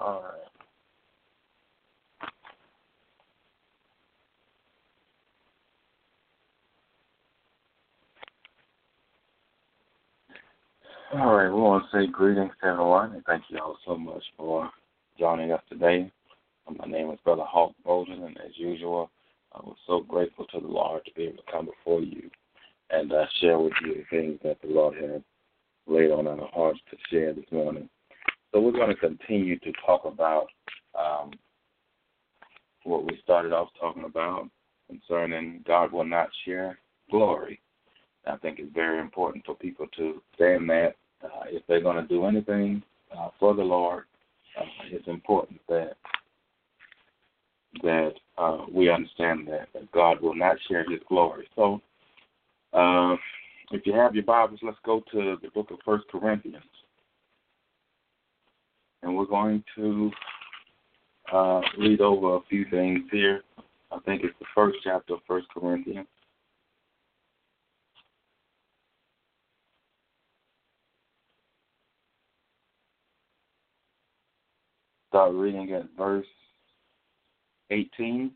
All 0.00 0.22
right. 0.22 0.32
All 11.12 11.34
right, 11.34 11.48
we 11.48 11.60
want 11.60 11.84
to 11.84 11.98
say 11.98 12.06
greetings 12.06 12.52
to 12.62 12.68
everyone 12.68 13.12
and 13.12 13.24
thank 13.26 13.42
you 13.48 13.58
all 13.58 13.76
so 13.84 13.96
much 13.96 14.22
for 14.38 14.70
joining 15.18 15.52
us 15.52 15.60
today. 15.68 16.10
My 16.78 16.86
name 16.86 17.10
is 17.10 17.18
Brother 17.24 17.42
Hawk 17.44 17.72
Bolden, 17.84 18.22
and 18.22 18.38
as 18.38 18.52
usual, 18.54 19.10
I 19.52 19.58
was 19.58 19.76
so 19.86 20.00
grateful 20.00 20.46
to 20.46 20.60
the 20.60 20.66
Lord 20.66 21.04
to 21.04 21.12
be 21.14 21.24
able 21.24 21.38
to 21.38 21.52
come 21.52 21.66
before 21.66 22.00
you 22.00 22.30
and 22.90 23.12
uh, 23.12 23.26
share 23.40 23.58
with 23.58 23.72
you 23.84 23.96
the 23.96 24.04
things 24.16 24.38
that 24.44 24.62
the 24.62 24.68
Lord 24.68 24.96
has 24.96 25.20
laid 25.86 26.10
on 26.10 26.26
our 26.26 26.48
hearts 26.54 26.78
to 26.90 26.96
share 27.10 27.34
this 27.34 27.50
morning. 27.50 27.90
So 28.52 28.60
we're 28.60 28.72
going 28.72 28.88
to 28.88 28.96
continue 28.96 29.58
to 29.60 29.72
talk 29.86 30.04
about 30.04 30.46
um, 30.98 31.30
what 32.84 33.04
we 33.04 33.18
started 33.22 33.52
off 33.52 33.68
talking 33.78 34.04
about 34.04 34.48
concerning 34.88 35.62
God 35.66 35.92
will 35.92 36.04
not 36.04 36.28
share 36.44 36.78
glory. 37.10 37.60
I 38.26 38.36
think 38.36 38.58
it's 38.58 38.74
very 38.74 38.98
important 38.98 39.46
for 39.46 39.54
people 39.54 39.86
to 39.96 40.20
stand 40.34 40.68
that 40.70 40.94
uh, 41.22 41.44
if 41.46 41.62
they're 41.66 41.82
going 41.82 41.96
to 41.96 42.08
do 42.08 42.24
anything 42.24 42.82
uh, 43.16 43.28
for 43.38 43.54
the 43.54 43.62
Lord, 43.62 44.04
uh, 44.58 44.64
it's 44.90 45.06
important 45.06 45.60
that 45.68 45.96
that 47.82 48.14
uh, 48.36 48.64
we 48.72 48.90
understand 48.90 49.46
that, 49.46 49.68
that 49.72 49.90
God 49.92 50.20
will 50.20 50.34
not 50.34 50.56
share 50.68 50.84
His 50.90 51.00
glory. 51.08 51.48
So, 51.54 51.80
uh, 52.72 53.14
if 53.70 53.86
you 53.86 53.94
have 53.94 54.14
your 54.14 54.24
Bibles, 54.24 54.58
let's 54.62 54.76
go 54.84 55.02
to 55.12 55.36
the 55.40 55.48
book 55.50 55.70
of 55.70 55.78
First 55.84 56.04
Corinthians, 56.10 56.64
and 59.10 59.18
we're 59.18 59.26
going 59.26 59.64
to 59.74 60.10
uh, 61.32 61.60
read 61.78 62.00
over 62.00 62.36
a 62.36 62.40
few 62.48 62.64
things 62.70 63.00
here. 63.10 63.42
I 63.90 63.98
think 64.06 64.22
it's 64.22 64.38
the 64.38 64.46
first 64.54 64.78
chapter 64.84 65.14
of 65.14 65.20
First 65.26 65.48
Corinthians. 65.52 66.06
Start 75.08 75.34
reading 75.34 75.72
at 75.72 75.86
verse 75.98 76.24
18. 77.70 78.30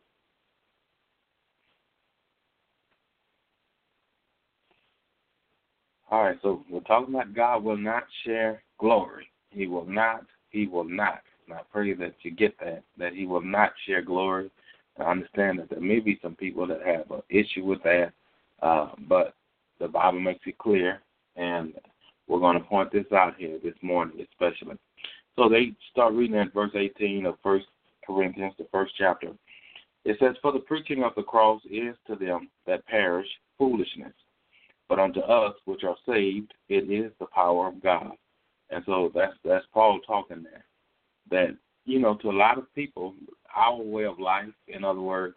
All 6.10 6.25
right, 6.25 6.37
so 6.43 6.65
we're 6.69 6.81
talking 6.81 7.15
about 7.15 7.32
God 7.32 7.62
will 7.62 7.76
not 7.76 8.03
share 8.25 8.65
glory. 8.81 9.28
He 9.50 9.69
will 9.69 9.87
not, 9.87 10.25
he 10.54 10.66
will 10.66 10.84
not. 10.84 11.20
And 11.47 11.56
I 11.56 11.60
pray 11.70 11.92
that 11.94 12.15
you 12.22 12.31
get 12.31 12.59
that, 12.60 12.84
that 12.97 13.12
he 13.12 13.26
will 13.26 13.42
not 13.42 13.72
share 13.87 14.00
glory. 14.00 14.50
I 14.98 15.03
understand 15.03 15.59
that 15.59 15.69
there 15.69 15.81
may 15.81 15.98
be 15.98 16.19
some 16.22 16.37
people 16.37 16.66
that 16.69 16.81
have 16.87 17.10
an 17.10 17.22
issue 17.28 17.65
with 17.65 17.82
that, 17.82 18.12
uh, 18.62 18.91
but 19.09 19.34
the 19.81 19.88
Bible 19.88 20.20
makes 20.20 20.47
it 20.47 20.56
clear, 20.59 21.00
and 21.37 21.75
we're 22.28 22.38
going 22.38 22.56
to 22.56 22.64
point 22.64 22.93
this 22.93 23.10
out 23.12 23.34
here 23.37 23.59
this 23.62 23.75
morning, 23.82 24.25
especially. 24.31 24.76
So 25.37 25.48
they 25.48 25.72
start 25.91 26.14
reading 26.14 26.37
at 26.37 26.54
verse 26.54 26.70
18 26.75 27.26
of 27.26 27.34
First 27.43 27.66
Corinthians, 28.06 28.54
the 28.56 28.69
first 28.70 28.93
chapter. 28.97 29.32
It 30.04 30.16
says, 30.20 30.37
"For 30.41 30.53
the 30.53 30.60
preaching 30.60 31.03
of 31.03 31.14
the 31.16 31.25
cross 31.25 31.60
is 31.69 31.97
to 32.06 32.14
them 32.14 32.48
that 32.66 32.87
perish 32.87 33.28
foolishness, 33.59 34.12
but 34.88 35.00
unto 35.00 35.20
us 35.20 35.56
which 35.64 35.82
are 35.82 35.97
saved, 36.06 36.54
it 36.69 36.88
is 36.88 37.10
the 37.19 37.26
power 37.26 37.66
of 37.66 37.82
God." 37.82 38.16
And 38.75 38.83
so 38.87 39.12
that's 39.15 39.35
that's 39.45 39.65
Paul 39.73 40.01
talking 40.05 40.43
there. 40.43 40.65
That 41.31 41.57
you 41.85 42.01
know, 42.01 42.17
to 42.17 42.31
a 42.31 42.33
lot 42.33 42.59
of 42.59 42.75
people, 42.75 43.15
our 43.55 43.81
way 43.81 44.05
of 44.05 44.19
life, 44.19 44.49
in 44.67 44.85
other 44.85 45.01
words, 45.01 45.37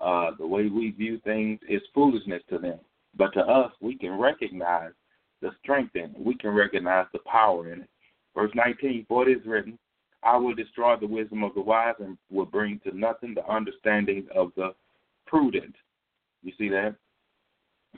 uh, 0.00 0.30
the 0.38 0.46
way 0.46 0.68
we 0.68 0.90
view 0.90 1.18
things, 1.24 1.58
is 1.68 1.82
foolishness 1.92 2.42
to 2.48 2.58
them. 2.58 2.78
But 3.16 3.32
to 3.34 3.40
us, 3.40 3.72
we 3.80 3.96
can 3.96 4.18
recognize 4.18 4.92
the 5.42 5.50
strength 5.62 5.96
in 5.96 6.02
it. 6.02 6.18
We 6.18 6.36
can 6.36 6.50
recognize 6.50 7.06
the 7.12 7.18
power 7.20 7.72
in 7.72 7.80
it. 7.80 7.88
Verse 8.36 8.52
19, 8.54 9.06
for 9.08 9.28
it 9.28 9.32
is 9.32 9.44
written, 9.44 9.76
I 10.22 10.36
will 10.36 10.54
destroy 10.54 10.96
the 10.96 11.06
wisdom 11.06 11.42
of 11.42 11.54
the 11.54 11.62
wise 11.62 11.94
and 11.98 12.16
will 12.30 12.46
bring 12.46 12.78
to 12.84 12.96
nothing 12.96 13.34
the 13.34 13.50
understanding 13.50 14.28
of 14.34 14.52
the 14.56 14.74
prudent. 15.26 15.74
You 16.44 16.52
see 16.56 16.68
that? 16.68 16.94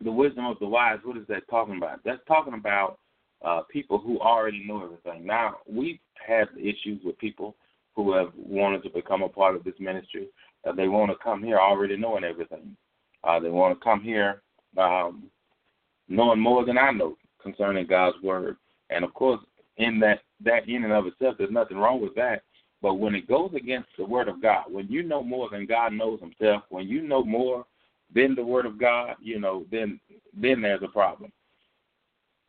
The 0.02 0.12
wisdom 0.12 0.46
of 0.46 0.58
the 0.60 0.66
wise, 0.66 1.00
what 1.04 1.18
is 1.18 1.26
that 1.28 1.48
talking 1.50 1.76
about? 1.76 2.00
That's 2.04 2.22
talking 2.26 2.54
about 2.54 2.98
uh, 3.44 3.62
people 3.70 3.98
who 3.98 4.20
already 4.20 4.64
know 4.66 4.84
everything. 4.84 5.26
Now, 5.26 5.56
we've 5.68 5.98
had 6.26 6.48
issues 6.56 7.00
with 7.04 7.18
people 7.18 7.56
who 7.94 8.12
have 8.14 8.32
wanted 8.36 8.82
to 8.84 8.90
become 8.90 9.22
a 9.22 9.28
part 9.28 9.56
of 9.56 9.64
this 9.64 9.74
ministry. 9.78 10.28
Uh, 10.66 10.72
they 10.72 10.88
want 10.88 11.10
to 11.10 11.16
come 11.22 11.42
here 11.42 11.58
already 11.58 11.96
knowing 11.96 12.24
everything. 12.24 12.76
Uh, 13.24 13.38
they 13.40 13.48
want 13.48 13.78
to 13.78 13.84
come 13.84 14.00
here 14.00 14.42
um, 14.78 15.24
knowing 16.08 16.40
more 16.40 16.64
than 16.64 16.78
I 16.78 16.90
know 16.90 17.16
concerning 17.42 17.86
God's 17.86 18.20
word. 18.22 18.56
And 18.90 19.04
of 19.04 19.12
course, 19.14 19.40
in 19.76 19.98
that 20.00 20.20
that 20.44 20.68
in 20.68 20.84
and 20.84 20.92
of 20.92 21.06
itself, 21.06 21.36
there's 21.38 21.50
nothing 21.50 21.78
wrong 21.78 22.00
with 22.00 22.14
that. 22.14 22.42
But 22.80 22.94
when 22.94 23.14
it 23.14 23.28
goes 23.28 23.52
against 23.54 23.88
the 23.96 24.04
word 24.04 24.28
of 24.28 24.42
God, 24.42 24.64
when 24.68 24.88
you 24.88 25.02
know 25.02 25.22
more 25.22 25.48
than 25.50 25.66
God 25.66 25.92
knows 25.92 26.20
Himself, 26.20 26.64
when 26.68 26.88
you 26.88 27.02
know 27.02 27.24
more 27.24 27.64
than 28.14 28.34
the 28.34 28.44
word 28.44 28.66
of 28.66 28.78
God, 28.78 29.14
you 29.20 29.38
know, 29.38 29.64
then 29.70 30.00
then 30.34 30.60
there's 30.62 30.82
a 30.82 30.88
problem. 30.88 31.32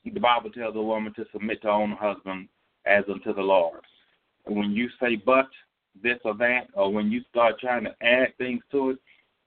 The 0.05 0.19
Bible 0.19 0.51
tells 0.51 0.75
a 0.75 0.81
woman 0.81 1.13
to 1.15 1.25
submit 1.31 1.61
to 1.61 1.67
her 1.67 1.73
own 1.73 1.91
husband 1.91 2.49
as 2.85 3.03
unto 3.09 3.33
the 3.33 3.41
Lord. 3.41 3.81
When 4.45 4.71
you 4.71 4.89
say 5.01 5.15
but 5.15 5.47
this 6.01 6.19
or 6.25 6.35
that, 6.35 6.67
or 6.73 6.91
when 6.91 7.11
you 7.11 7.21
start 7.29 7.59
trying 7.59 7.85
to 7.85 7.95
add 8.01 8.35
things 8.37 8.61
to 8.71 8.91
it, 8.91 8.97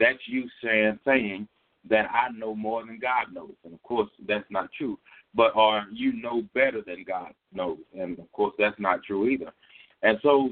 that's 0.01 0.19
you 0.27 0.49
saying 0.63 0.99
saying 1.05 1.49
that 1.89 2.07
I 2.11 2.31
know 2.31 2.55
more 2.55 2.85
than 2.85 2.99
God 2.99 3.33
knows. 3.33 3.55
And 3.65 3.75
of 3.75 3.83
course 3.83 4.09
that's 4.27 4.51
not 4.51 4.71
true. 4.73 4.99
But 5.35 5.55
or 5.55 5.85
you 5.93 6.15
know 6.15 6.43
better 6.55 6.83
than 6.87 7.05
God 7.07 7.33
knows. 7.53 7.79
And 7.99 8.19
of 8.19 8.31
course 8.33 8.55
that's 8.59 8.79
not 8.79 9.03
true 9.05 9.29
either. 9.29 9.53
And 10.03 10.19
so 10.23 10.51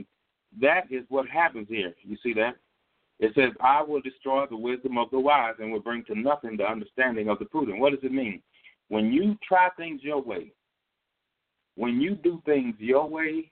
that 0.61 0.85
is 0.91 1.05
what 1.09 1.29
happens 1.29 1.69
here. 1.69 1.95
You 2.03 2.17
see 2.23 2.35
that? 2.35 2.57
It 3.21 3.33
says, 3.35 3.53
I 3.61 3.83
will 3.83 4.01
destroy 4.01 4.47
the 4.47 4.57
wisdom 4.57 4.99
of 4.99 5.11
the 5.11 5.21
wise 5.21 5.55
and 5.61 5.73
will 5.73 5.81
bring 5.81 6.05
to 6.05 6.19
nothing 6.19 6.57
the 6.57 6.69
understanding 6.69 7.29
of 7.29 7.39
the 7.39 7.45
prudent. 7.45 7.79
What 7.79 7.93
does 7.93 8.03
it 8.03 8.13
mean? 8.13 8.43
When 8.89 9.13
you 9.13 9.37
try 9.47 9.69
things 9.77 10.03
your 10.03 10.23
way, 10.23 10.53
when 11.77 12.01
you 12.01 12.15
do 12.15 12.43
things 12.45 12.75
your 12.79 13.09
way, 13.09 13.51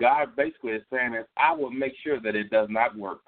God 0.00 0.34
basically 0.36 0.72
is 0.72 0.82
saying 0.90 1.12
that 1.12 1.28
I 1.36 1.52
will 1.52 1.70
make 1.70 1.92
sure 2.02 2.20
that 2.20 2.34
it 2.34 2.50
does 2.50 2.68
not 2.70 2.96
work. 2.96 3.20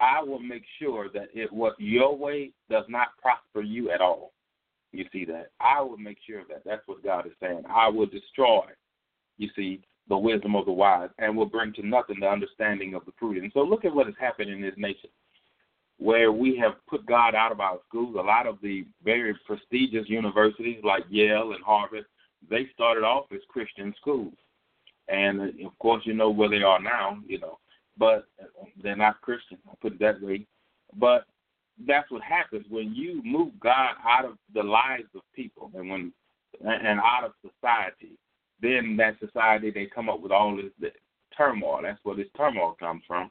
I 0.00 0.22
will 0.22 0.38
make 0.38 0.62
sure 0.80 1.08
that 1.14 1.28
it 1.34 1.52
what 1.52 1.74
your 1.78 2.16
way 2.16 2.52
does 2.70 2.84
not 2.88 3.08
prosper 3.20 3.62
you 3.62 3.90
at 3.90 4.00
all. 4.00 4.32
You 4.92 5.04
see 5.12 5.24
that? 5.26 5.50
I 5.60 5.80
will 5.80 5.96
make 5.96 6.18
sure 6.26 6.42
that 6.48 6.62
that's 6.64 6.86
what 6.86 7.02
God 7.02 7.26
is 7.26 7.32
saying. 7.40 7.62
I 7.68 7.88
will 7.88 8.06
destroy, 8.06 8.62
you 9.36 9.48
see, 9.56 9.82
the 10.08 10.16
wisdom 10.16 10.56
of 10.56 10.64
the 10.64 10.72
wise 10.72 11.10
and 11.18 11.36
will 11.36 11.46
bring 11.46 11.72
to 11.74 11.86
nothing 11.86 12.20
the 12.20 12.28
understanding 12.28 12.94
of 12.94 13.04
the 13.04 13.12
prudent. 13.12 13.52
So 13.52 13.60
look 13.60 13.84
at 13.84 13.94
what 13.94 14.06
has 14.06 14.14
happened 14.18 14.50
in 14.50 14.62
this 14.62 14.74
nation 14.76 15.10
where 15.98 16.30
we 16.30 16.56
have 16.56 16.74
put 16.88 17.04
God 17.06 17.34
out 17.34 17.52
of 17.52 17.60
our 17.60 17.78
schools. 17.88 18.16
A 18.18 18.22
lot 18.22 18.46
of 18.46 18.58
the 18.62 18.86
very 19.04 19.34
prestigious 19.46 20.08
universities 20.08 20.78
like 20.84 21.04
Yale 21.10 21.52
and 21.52 21.64
Harvard, 21.64 22.04
they 22.48 22.68
started 22.72 23.02
off 23.04 23.26
as 23.32 23.40
Christian 23.48 23.94
schools. 24.00 24.34
And 25.08 25.40
of 25.64 25.78
course, 25.78 26.02
you 26.04 26.14
know 26.14 26.30
where 26.30 26.48
they 26.48 26.62
are 26.62 26.80
now, 26.80 27.18
you 27.26 27.40
know, 27.40 27.58
but 27.96 28.28
they're 28.82 28.96
not 28.96 29.20
Christian, 29.22 29.58
I'll 29.68 29.78
put 29.80 29.94
it 29.94 30.00
that 30.00 30.22
way. 30.22 30.46
But 30.96 31.24
that's 31.86 32.10
what 32.10 32.22
happens 32.22 32.64
when 32.68 32.94
you 32.94 33.22
move 33.24 33.58
God 33.60 33.94
out 34.06 34.24
of 34.24 34.38
the 34.54 34.62
lives 34.62 35.08
of 35.14 35.22
people 35.34 35.70
and 35.74 35.90
when 35.90 36.12
and 36.60 37.00
out 37.00 37.24
of 37.24 37.32
society. 37.42 38.18
Then 38.60 38.96
that 38.96 39.16
society 39.20 39.70
they 39.70 39.86
come 39.86 40.08
up 40.08 40.20
with 40.20 40.32
all 40.32 40.56
this, 40.56 40.72
this 40.80 40.92
turmoil. 41.36 41.80
That's 41.82 41.98
where 42.02 42.16
this 42.16 42.26
turmoil 42.36 42.76
comes 42.78 43.02
from. 43.06 43.30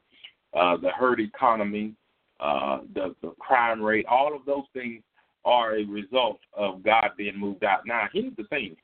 Uh, 0.53 0.77
the 0.77 0.89
herd 0.89 1.19
economy, 1.19 1.93
uh, 2.39 2.79
the 2.93 3.15
the 3.21 3.31
crime 3.39 3.81
rate, 3.81 4.05
all 4.09 4.35
of 4.35 4.45
those 4.45 4.65
things 4.73 5.01
are 5.45 5.77
a 5.77 5.83
result 5.85 6.39
of 6.53 6.83
God 6.83 7.11
being 7.17 7.37
moved 7.39 7.63
out. 7.63 7.85
Now, 7.85 8.07
here's 8.11 8.35
the 8.35 8.43
thing: 8.45 8.75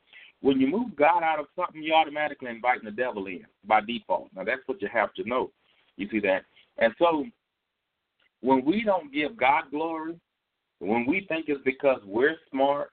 when 0.42 0.60
you 0.60 0.68
move 0.68 0.96
God 0.96 1.24
out 1.24 1.40
of 1.40 1.46
something, 1.56 1.84
you're 1.84 1.96
automatically 1.96 2.50
inviting 2.50 2.86
the 2.86 2.92
devil 2.92 3.28
in 3.28 3.46
by 3.66 3.82
default. 3.82 4.30
Now, 4.36 4.44
that's 4.44 4.62
what 4.66 4.82
you 4.82 4.90
have 4.92 5.14
to 5.16 5.28
know. 5.28 5.52
You 5.98 6.08
see 6.10 6.20
that, 6.22 6.44
and 6.78 6.94
so 6.98 7.26
when 8.42 8.66
we 8.66 8.84
don't 8.84 9.14
give 9.14 9.38
God 9.38 9.66
glory, 9.72 10.20
when 10.80 11.06
we 11.06 11.26
think 11.30 11.46
it's 11.48 11.62
because 11.64 12.02
we're 12.06 12.36
smart, 12.52 12.90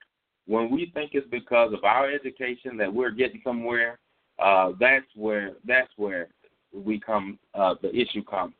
when 0.47 0.71
we 0.71 0.91
think 0.93 1.11
it's 1.13 1.27
because 1.29 1.73
of 1.73 1.83
our 1.83 2.09
education 2.09 2.77
that 2.77 2.93
we're 2.93 3.11
getting 3.11 3.41
somewhere, 3.43 3.99
uh, 4.39 4.71
that's 4.79 5.05
where 5.15 5.51
that's 5.65 5.91
where 5.97 6.29
we 6.73 6.99
come. 6.99 7.37
Uh, 7.53 7.75
the 7.81 7.93
issue 7.93 8.23
comes. 8.23 8.53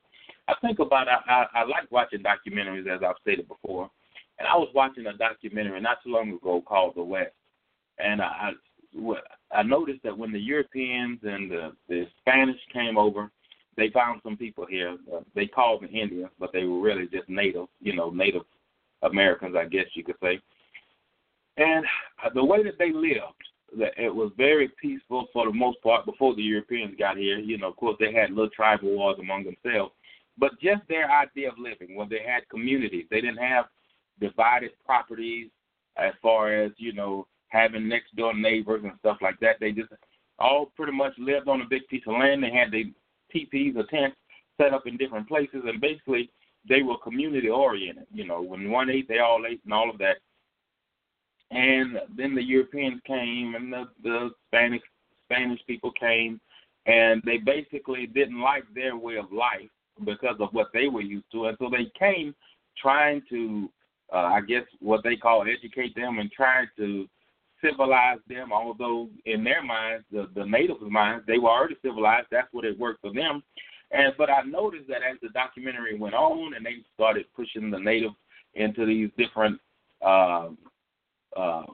I 0.52 0.56
think 0.66 0.80
about 0.80 1.08
I, 1.08 1.20
I, 1.28 1.46
I 1.54 1.64
like 1.64 1.90
watching 1.92 2.24
documentaries 2.24 2.94
as 2.94 3.02
I've 3.04 3.16
stated 3.22 3.48
before, 3.48 3.90
and 4.38 4.48
I 4.48 4.56
was 4.56 4.70
watching 4.76 5.06
a 5.08 5.14
documentary 5.14 5.80
not 5.80 6.04
too 6.04 6.12
long 6.12 6.34
ago 6.34 6.62
called 6.68 6.94
The 6.96 7.04
West, 7.04 7.34
and 7.98 8.22
I 8.22 8.52
I, 9.54 9.64
noticed 9.64 10.04
that 10.04 10.18
when 10.18 10.32
the 10.32 10.40
Europeans 10.40 11.20
and 11.24 11.50
the, 11.50 11.72
the 11.88 12.06
Spanish 12.20 12.58
came 12.74 12.98
over, 12.98 13.32
they 13.78 13.90
found 13.90 14.20
some 14.24 14.36
people 14.36 14.66
here. 14.66 14.98
Uh, 15.14 15.22
they 15.34 15.48
called 15.48 15.84
them 15.84 15.90
Indians, 15.96 16.32
but 16.40 16.52
they 16.52 16.66
were 16.66 16.82
really 16.82 17.08
just 17.08 17.30
native, 17.30 17.68
you 17.80 17.96
know, 17.96 18.10
Native 18.10 18.42
Americans, 19.02 19.56
I 19.58 19.66
guess 19.66 19.86
you 19.94 20.04
could 20.04 20.16
say. 20.22 20.42
And 21.58 21.86
uh, 22.24 22.30
the 22.34 22.44
way 22.44 22.64
that 22.64 22.78
they 22.78 22.92
lived, 22.92 23.42
that 23.78 23.94
it 23.98 24.14
was 24.14 24.32
very 24.36 24.70
peaceful 24.82 25.28
for 25.32 25.46
the 25.46 25.54
most 25.54 25.82
part 25.82 26.06
before 26.06 26.36
the 26.36 26.42
Europeans 26.42 26.96
got 27.00 27.18
here. 27.18 27.40
You 27.40 27.58
know, 27.58 27.70
of 27.70 27.78
course, 27.78 27.96
they 28.00 28.12
had 28.12 28.32
little 28.32 28.50
tribal 28.50 28.90
wars 28.90 29.18
among 29.20 29.46
themselves, 29.46 29.94
but 30.38 30.60
just 30.62 30.82
their 30.88 31.10
idea 31.12 31.50
of 31.50 31.60
living, 31.60 31.96
Well, 31.96 32.08
they 32.08 32.24
had 32.26 32.48
communities, 32.50 33.06
they 33.10 33.22
didn't 33.22 33.38
have 33.38 33.66
divided 34.20 34.72
properties 34.86 35.50
as 35.98 36.14
far 36.22 36.54
as 36.54 36.72
you 36.78 36.94
know 36.94 37.28
having 37.50 37.88
next 37.88 38.16
door 38.16 38.34
neighbors 38.34 38.82
and 38.84 38.94
stuff 39.00 39.18
like 39.22 39.40
that. 39.42 39.58
They 39.60 39.72
just 39.72 39.92
all 40.40 40.72
pretty 40.76 40.94
much 40.94 41.14
lived 41.18 41.48
on 41.48 41.62
a 41.62 41.70
big 41.70 41.88
piece 41.88 42.04
of 42.08 42.14
land. 42.14 42.44
They 42.44 42.52
had 42.52 42.72
their 42.72 42.86
teepees 43.32 43.76
or 43.76 43.84
tents 43.84 44.16
set 44.60 44.74
up 44.74 44.88
in 44.88 44.98
different 44.98 45.28
places, 45.28 45.64
and 45.66 45.82
basically 45.82 46.30
they 46.68 46.82
were 46.82 46.98
community 46.98 47.50
oriented. 47.50 48.08
You 48.14 48.26
know, 48.26 48.42
when 48.42 48.72
one 48.72 48.90
ate, 48.90 49.08
they 49.08 49.20
all 49.20 49.46
ate, 49.48 49.62
and 49.66 49.74
all 49.74 49.90
of 49.90 49.98
that. 49.98 50.18
And 51.52 51.98
then 52.16 52.34
the 52.34 52.44
Europeans 52.44 53.02
came, 53.06 53.56
and 53.56 53.72
the 53.72 53.86
the 54.04 54.32
Spanish 54.48 54.82
Spanish 55.26 55.60
people 55.68 55.92
came, 55.92 56.40
and 56.86 57.22
they 57.26 57.38
basically 57.38 58.08
didn't 58.08 58.40
like 58.40 58.64
their 58.74 58.96
way 58.96 59.18
of 59.18 59.32
life 59.32 59.70
because 60.06 60.38
of 60.40 60.50
what 60.54 60.68
they 60.74 60.88
were 60.88 61.02
used 61.02 61.32
to, 61.32 61.46
and 61.46 61.58
so 61.60 61.70
they 61.70 61.92
came 61.98 62.34
trying 62.78 63.22
to, 63.30 63.70
uh, 64.14 64.18
I 64.18 64.42
guess, 64.42 64.64
what 64.80 65.04
they 65.04 65.16
call 65.16 65.44
educate 65.44 65.96
them 65.96 66.20
and 66.20 66.32
trying 66.32 66.68
to 66.78 67.08
civilize 67.64 68.20
them. 68.28 68.52
Although 68.52 69.10
in 69.26 69.44
their 69.44 69.64
minds, 69.64 70.06
the 70.12 70.30
the 70.36 70.46
natives' 70.46 70.80
minds, 70.82 71.26
they 71.28 71.38
were 71.38 71.50
already 71.50 71.78
civilized. 71.82 72.28
That's 72.32 72.48
what 72.52 72.66
it 72.66 72.78
worked 72.78 73.02
for 73.02 73.14
them. 73.14 73.44
And 73.92 74.14
but 74.18 74.30
I 74.30 74.42
noticed 74.44 74.88
that 74.88 75.02
as 75.10 75.18
the 75.22 75.30
documentary 75.30 75.98
went 75.98 76.16
on, 76.16 76.54
and 76.54 76.66
they 76.66 76.78
started 76.94 77.26
pushing 77.36 77.70
the 77.70 77.80
natives 77.80 78.16
into 78.54 78.86
these 78.86 79.10
different 79.18 79.60
uh, 80.06 80.50
uh, 81.36 81.66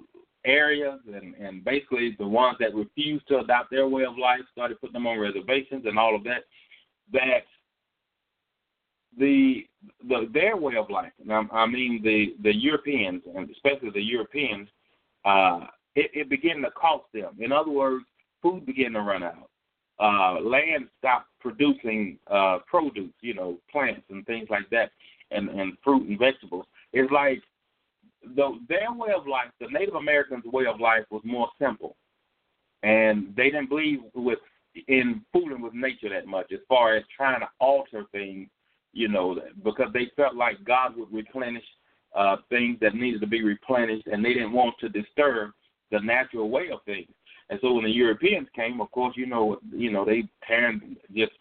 areas, 0.46 1.00
and 1.14 1.36
and 1.36 1.64
basically 1.64 2.16
the 2.18 2.28
ones 2.28 2.58
that 2.60 2.76
refused 2.76 3.28
to 3.28 3.40
adopt 3.40 3.72
their 3.72 3.88
way 3.88 4.04
of 4.04 4.18
life 4.18 4.42
started 4.52 4.80
putting 4.82 4.94
them 4.94 5.08
on 5.08 5.20
reservations 5.20 5.86
and 5.86 5.98
all 5.98 6.16
of 6.16 6.24
that. 6.24 6.44
That 7.14 7.46
the 9.18 9.66
the 10.08 10.30
their 10.34 10.56
way 10.56 10.76
of 10.76 10.90
life. 10.90 11.12
And 11.22 11.32
I 11.52 11.66
mean 11.66 12.02
the 12.04 12.36
the 12.44 12.56
Europeans 12.56 13.22
and 13.36 13.50
especially 13.50 13.90
the 13.90 14.02
Europeans, 14.02 14.68
uh, 15.26 15.68
it, 15.96 16.12
it 16.14 16.30
began 16.30 16.62
to 16.62 16.72
cost 16.72 17.06
them. 17.14 17.36
In 17.40 17.52
other 17.52 17.72
words, 17.72 18.06
food 18.42 18.66
began 18.66 18.94
to 18.94 19.02
run 19.02 19.24
out. 19.24 19.50
Uh, 20.00 20.40
land 20.42 20.88
stopped 21.00 21.30
producing 21.40 22.20
uh, 22.30 22.60
produce, 22.68 23.14
you 23.22 23.34
know, 23.34 23.58
plants 23.72 24.04
and 24.10 24.26
things 24.26 24.48
like 24.50 24.70
that, 24.70 24.92
and 25.32 25.50
and 25.50 25.74
fruit 25.84 26.08
and 26.08 26.20
vegetables. 26.20 26.66
It's 26.94 27.12
like 27.12 27.42
the 28.36 28.60
their 28.70 28.92
way 28.94 29.10
of 29.16 29.28
life, 29.28 29.50
the 29.60 29.68
Native 29.72 29.96
Americans' 29.96 30.46
way 30.46 30.66
of 30.66 30.80
life 30.80 31.06
was 31.10 31.22
more 31.24 31.50
simple, 31.60 31.96
and 32.84 33.34
they 33.36 33.46
didn't 33.50 33.70
believe 33.70 34.00
with 34.14 34.40
in 34.88 35.24
fooling 35.34 35.62
with 35.62 35.74
nature 35.74 36.10
that 36.10 36.28
much 36.28 36.52
as 36.52 36.60
far 36.70 36.96
as 36.96 37.04
trying 37.16 37.40
to 37.40 37.50
alter 37.60 38.06
things 38.12 38.48
you 38.94 39.08
know, 39.08 39.40
because 39.64 39.88
they 39.94 40.12
felt 40.16 40.36
like 40.36 40.64
God 40.66 40.96
would 40.98 41.12
replenish 41.12 41.64
uh, 42.16 42.38
things 42.50 42.78
that 42.82 42.96
needed 42.96 43.22
to 43.22 43.28
be 43.28 43.44
replenished, 43.44 44.08
and 44.08 44.24
they 44.24 44.34
didn't 44.34 44.54
want 44.54 44.76
to 44.80 44.90
disturb 44.90 45.52
the 45.92 46.00
natural 46.00 46.50
way 46.50 46.70
of 46.72 46.80
things. 46.86 47.10
And 47.50 47.60
so 47.62 47.74
when 47.74 47.86
the 47.86 47.92
Europeans 47.92 48.48
came, 48.56 48.82
of 48.82 48.92
course, 48.92 49.16
you 49.16 49.26
know, 49.26 49.60
you 49.72 49.92
know, 49.92 50.04
they 50.04 50.24
tearing 50.46 50.98
just 51.16 51.32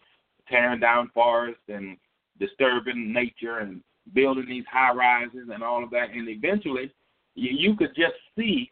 tearing 0.47 0.79
down 0.79 1.11
forests 1.13 1.61
and 1.67 1.97
disturbing 2.39 3.11
nature 3.11 3.59
and 3.59 3.81
building 4.13 4.45
these 4.47 4.63
high 4.71 4.93
rises 4.93 5.49
and 5.51 5.63
all 5.63 5.83
of 5.83 5.89
that, 5.91 6.11
and 6.11 6.29
eventually 6.29 6.91
you, 7.35 7.51
you 7.51 7.75
could 7.75 7.95
just 7.95 8.15
see 8.37 8.71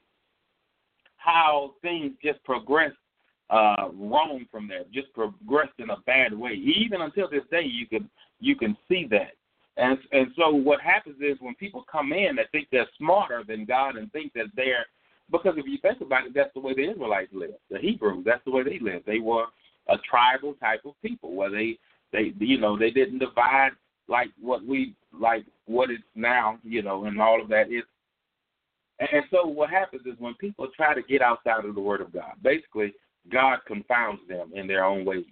how 1.17 1.73
things 1.81 2.13
just 2.23 2.41
progressed 2.43 2.95
uh, 3.49 3.89
wrong 3.93 4.45
from 4.51 4.67
there, 4.67 4.83
just 4.93 5.13
progressed 5.13 5.73
in 5.79 5.89
a 5.89 5.97
bad 6.05 6.33
way. 6.33 6.53
Even 6.53 7.01
until 7.01 7.29
this 7.29 7.43
day, 7.51 7.63
you 7.63 7.87
could 7.87 8.07
you 8.39 8.55
can 8.55 8.75
see 8.89 9.07
that. 9.11 9.31
And 9.77 9.97
and 10.11 10.27
so 10.37 10.49
what 10.51 10.81
happens 10.81 11.17
is 11.19 11.37
when 11.39 11.55
people 11.55 11.85
come 11.91 12.13
in 12.13 12.35
that 12.37 12.51
think 12.51 12.67
they're 12.71 12.87
smarter 12.97 13.43
than 13.47 13.65
God 13.65 13.97
and 13.97 14.11
think 14.11 14.33
that 14.33 14.47
they're 14.55 14.85
because 15.31 15.55
if 15.57 15.65
you 15.65 15.77
think 15.81 16.01
about 16.01 16.27
it, 16.27 16.33
that's 16.35 16.53
the 16.53 16.59
way 16.59 16.73
the 16.73 16.89
Israelites 16.89 17.31
lived. 17.33 17.55
The 17.71 17.79
Hebrews, 17.79 18.23
that's 18.25 18.43
the 18.45 18.51
way 18.51 18.63
they 18.63 18.79
lived. 18.79 19.05
They 19.05 19.19
were 19.19 19.45
a 19.89 19.97
tribal 20.09 20.53
type 20.55 20.81
of 20.85 20.93
people 21.01 21.33
where 21.35 21.49
they 21.49 21.77
they 22.11 22.33
you 22.39 22.59
know 22.59 22.77
they 22.77 22.91
didn't 22.91 23.19
divide 23.19 23.71
like 24.07 24.29
what 24.39 24.65
we 24.65 24.95
like 25.13 25.45
what 25.65 25.89
it's 25.89 26.03
now 26.15 26.57
you 26.63 26.81
know 26.81 27.05
and 27.05 27.21
all 27.21 27.41
of 27.41 27.49
that 27.49 27.71
is. 27.71 27.83
And 28.99 29.25
so 29.29 29.45
what 29.45 29.69
happens 29.69 30.03
is 30.05 30.13
when 30.19 30.35
people 30.35 30.69
try 30.73 30.93
to 30.93 31.01
get 31.01 31.21
outside 31.21 31.65
of 31.65 31.75
the 31.75 31.81
Word 31.81 31.99
of 31.99 32.13
God, 32.13 32.31
basically 32.41 32.93
God 33.31 33.59
confounds 33.67 34.21
them 34.27 34.51
in 34.53 34.67
their 34.67 34.83
own 34.83 35.05
ways. 35.05 35.25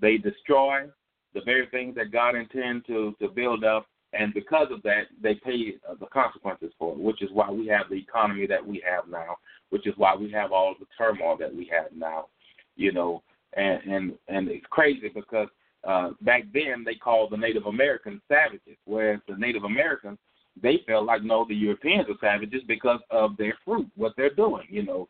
They 0.00 0.18
destroy 0.18 0.86
the 1.34 1.40
very 1.44 1.66
things 1.66 1.94
that 1.96 2.12
God 2.12 2.34
intended 2.34 2.86
to 2.86 3.14
to 3.20 3.28
build 3.28 3.64
up, 3.64 3.86
and 4.12 4.32
because 4.32 4.68
of 4.70 4.82
that, 4.82 5.04
they 5.22 5.34
pay 5.34 5.74
uh, 5.88 5.94
the 5.98 6.06
consequences 6.06 6.72
for 6.78 6.92
it. 6.92 6.98
Which 6.98 7.22
is 7.22 7.30
why 7.32 7.50
we 7.50 7.66
have 7.68 7.88
the 7.90 7.96
economy 7.96 8.46
that 8.46 8.64
we 8.64 8.82
have 8.88 9.08
now. 9.08 9.36
Which 9.70 9.86
is 9.86 9.94
why 9.96 10.14
we 10.14 10.30
have 10.32 10.52
all 10.52 10.74
the 10.78 10.86
turmoil 10.96 11.36
that 11.38 11.54
we 11.54 11.70
have 11.72 11.92
now. 11.94 12.26
You 12.76 12.92
know, 12.92 13.22
and 13.54 13.82
and 13.82 14.12
and 14.28 14.48
it's 14.48 14.66
crazy 14.70 15.10
because 15.14 15.48
uh, 15.84 16.10
back 16.22 16.44
then 16.52 16.84
they 16.84 16.94
called 16.94 17.32
the 17.32 17.36
Native 17.36 17.66
Americans 17.66 18.20
savages, 18.28 18.76
whereas 18.84 19.20
the 19.28 19.36
Native 19.36 19.64
Americans 19.64 20.18
they 20.60 20.80
felt 20.86 21.04
like 21.04 21.22
no, 21.22 21.44
the 21.46 21.54
Europeans 21.54 22.06
are 22.08 22.16
savages 22.20 22.62
because 22.66 23.00
of 23.10 23.36
their 23.36 23.56
fruit, 23.64 23.86
what 23.94 24.14
they're 24.16 24.34
doing. 24.34 24.66
You 24.70 24.84
know, 24.84 25.08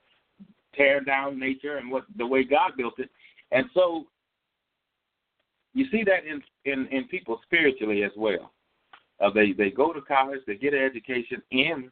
tearing 0.77 1.05
down 1.05 1.39
nature 1.39 1.77
and 1.77 1.91
what 1.91 2.05
the 2.17 2.27
way 2.27 2.45
God 2.45 2.73
built 2.77 2.99
it. 2.99 3.11
And 3.53 3.67
so 3.75 4.07
you 5.75 5.87
see 5.91 6.03
that 6.05 6.25
in 6.25 6.43
in, 6.65 6.87
in 6.89 7.05
people 7.05 7.41
spiritually 7.45 8.03
as 8.03 8.13
well. 8.17 8.53
Uh, 9.21 9.31
they 9.31 9.53
they 9.53 9.71
go 9.71 9.93
to 9.93 10.01
college, 10.01 10.41
they 10.47 10.57
get 10.57 10.75
an 10.75 10.83
education 10.83 11.43
in 11.51 11.91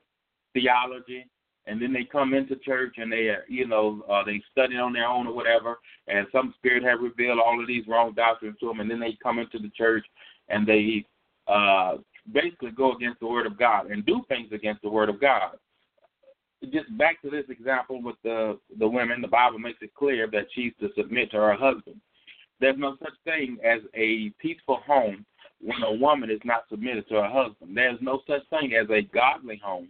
theology, 0.52 1.26
and 1.66 1.80
then 1.80 1.92
they 1.92 2.04
come 2.04 2.34
into 2.34 2.56
church 2.56 2.94
and 2.98 3.10
they 3.10 3.34
you 3.48 3.66
know 3.66 4.02
uh, 4.10 4.22
they 4.24 4.42
study 4.52 4.76
on 4.76 4.92
their 4.92 5.06
own 5.06 5.26
or 5.26 5.34
whatever, 5.34 5.78
and 6.08 6.26
some 6.32 6.54
spirit 6.58 6.82
have 6.82 7.00
revealed 7.00 7.38
all 7.38 7.60
of 7.60 7.66
these 7.66 7.86
wrong 7.86 8.12
doctrines 8.14 8.56
to 8.60 8.68
them, 8.68 8.80
and 8.80 8.90
then 8.90 9.00
they 9.00 9.16
come 9.22 9.38
into 9.38 9.58
the 9.58 9.70
church 9.70 10.04
and 10.48 10.66
they 10.66 11.04
uh, 11.46 11.96
basically 12.32 12.70
go 12.70 12.94
against 12.94 13.20
the 13.20 13.26
word 13.26 13.46
of 13.46 13.58
God 13.58 13.90
and 13.90 14.04
do 14.06 14.22
things 14.28 14.48
against 14.52 14.82
the 14.82 14.88
word 14.88 15.08
of 15.08 15.20
God. 15.20 15.56
Just 16.72 16.96
back 16.96 17.20
to 17.22 17.30
this 17.30 17.44
example 17.48 18.02
with 18.02 18.16
the 18.22 18.58
the 18.78 18.88
women, 18.88 19.20
the 19.20 19.28
Bible 19.28 19.58
makes 19.58 19.82
it 19.82 19.94
clear 19.94 20.28
that 20.32 20.46
she's 20.54 20.72
to 20.80 20.88
submit 20.96 21.30
to 21.30 21.36
her 21.38 21.54
husband. 21.54 22.00
There's 22.60 22.78
no 22.78 22.96
such 23.02 23.14
thing 23.24 23.58
as 23.64 23.80
a 23.94 24.30
peaceful 24.40 24.80
home 24.86 25.24
when 25.60 25.82
a 25.82 25.92
woman 25.92 26.30
is 26.30 26.40
not 26.44 26.64
submitted 26.70 27.08
to 27.08 27.14
her 27.16 27.28
husband. 27.28 27.76
There's 27.76 27.98
no 28.00 28.20
such 28.26 28.42
thing 28.50 28.74
as 28.74 28.88
a 28.90 29.02
godly 29.02 29.60
home 29.62 29.88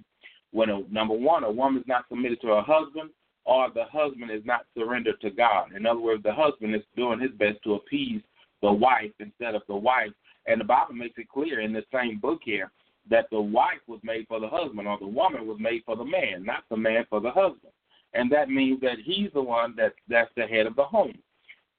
when 0.52 0.70
a 0.70 0.82
number 0.90 1.14
one, 1.14 1.44
a 1.44 1.50
woman 1.50 1.80
is 1.80 1.86
not 1.86 2.04
submitted 2.08 2.40
to 2.42 2.48
her 2.48 2.62
husband 2.62 3.10
or 3.44 3.68
the 3.74 3.84
husband 3.84 4.30
is 4.30 4.44
not 4.44 4.66
surrendered 4.76 5.20
to 5.20 5.30
God. 5.30 5.72
In 5.76 5.84
other 5.84 6.00
words, 6.00 6.22
the 6.22 6.32
husband 6.32 6.74
is 6.74 6.82
doing 6.96 7.20
his 7.20 7.32
best 7.32 7.62
to 7.64 7.74
appease 7.74 8.22
the 8.62 8.72
wife 8.72 9.12
instead 9.20 9.54
of 9.54 9.62
the 9.68 9.76
wife. 9.76 10.12
And 10.46 10.60
the 10.60 10.64
Bible 10.64 10.94
makes 10.94 11.18
it 11.18 11.28
clear 11.28 11.60
in 11.60 11.72
the 11.72 11.84
same 11.92 12.18
book 12.18 12.40
here 12.44 12.70
that 13.10 13.26
the 13.30 13.40
wife 13.40 13.80
was 13.86 14.00
made 14.02 14.26
for 14.28 14.40
the 14.40 14.48
husband 14.48 14.88
or 14.88 14.98
the 14.98 15.06
woman 15.06 15.46
was 15.46 15.58
made 15.60 15.82
for 15.84 15.96
the 15.96 16.04
man, 16.04 16.44
not 16.44 16.64
the 16.70 16.76
man 16.76 17.04
for 17.08 17.20
the 17.20 17.30
husband. 17.30 17.72
And 18.14 18.30
that 18.32 18.48
means 18.48 18.80
that 18.80 18.96
he's 19.04 19.30
the 19.34 19.42
one 19.42 19.74
that 19.76 19.94
that's 20.08 20.30
the 20.36 20.46
head 20.46 20.66
of 20.66 20.76
the 20.76 20.84
home. 20.84 21.14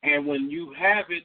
And 0.04 0.26
when 0.26 0.50
you 0.50 0.74
have 0.78 1.06
it 1.10 1.24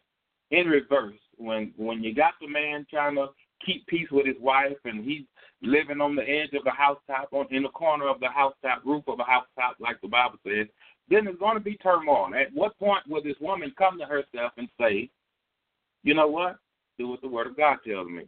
in 0.51 0.69
reverse, 0.69 1.19
when 1.37 1.73
when 1.77 2.03
you 2.03 2.15
got 2.15 2.35
the 2.41 2.49
man 2.49 2.87
trying 2.89 3.17
to 3.17 3.29
keep 3.65 3.87
peace 3.87 4.09
with 4.11 4.27
his 4.27 4.37
wife 4.41 4.77
and 4.85 5.05
he's 5.05 5.25
living 5.63 6.01
on 6.01 6.17
the 6.17 6.23
edge 6.23 6.55
of 6.55 6.65
the 6.65 6.71
housetop, 6.71 7.29
on 7.33 7.47
in 7.51 7.65
the 7.65 7.69
corner 7.71 8.09
of 8.09 8.21
the 8.21 8.29
housetop, 8.29 8.83
roof 8.85 9.05
of 9.09 9.21
a 9.21 9.25
housetop, 9.25 9.77
like 9.79 10.01
the 10.01 10.09
Bible 10.09 10.39
says, 10.47 10.67
then 11.09 11.25
there's 11.25 11.39
going 11.39 11.57
to 11.57 11.61
be 11.63 11.77
turmoil. 11.77 12.31
At 12.35 12.55
what 12.55 12.79
point 12.79 13.07
will 13.09 13.23
this 13.23 13.37
woman 13.41 13.73
come 13.77 13.99
to 13.99 14.07
herself 14.07 14.53
and 14.57 14.69
say, 14.81 15.11
you 16.03 16.15
know 16.15 16.29
what? 16.29 16.57
Do 16.99 17.09
what 17.09 17.21
the 17.21 17.29
Word 17.29 17.49
of 17.49 17.57
God 17.57 17.79
tells 17.87 18.09
me. 18.09 18.25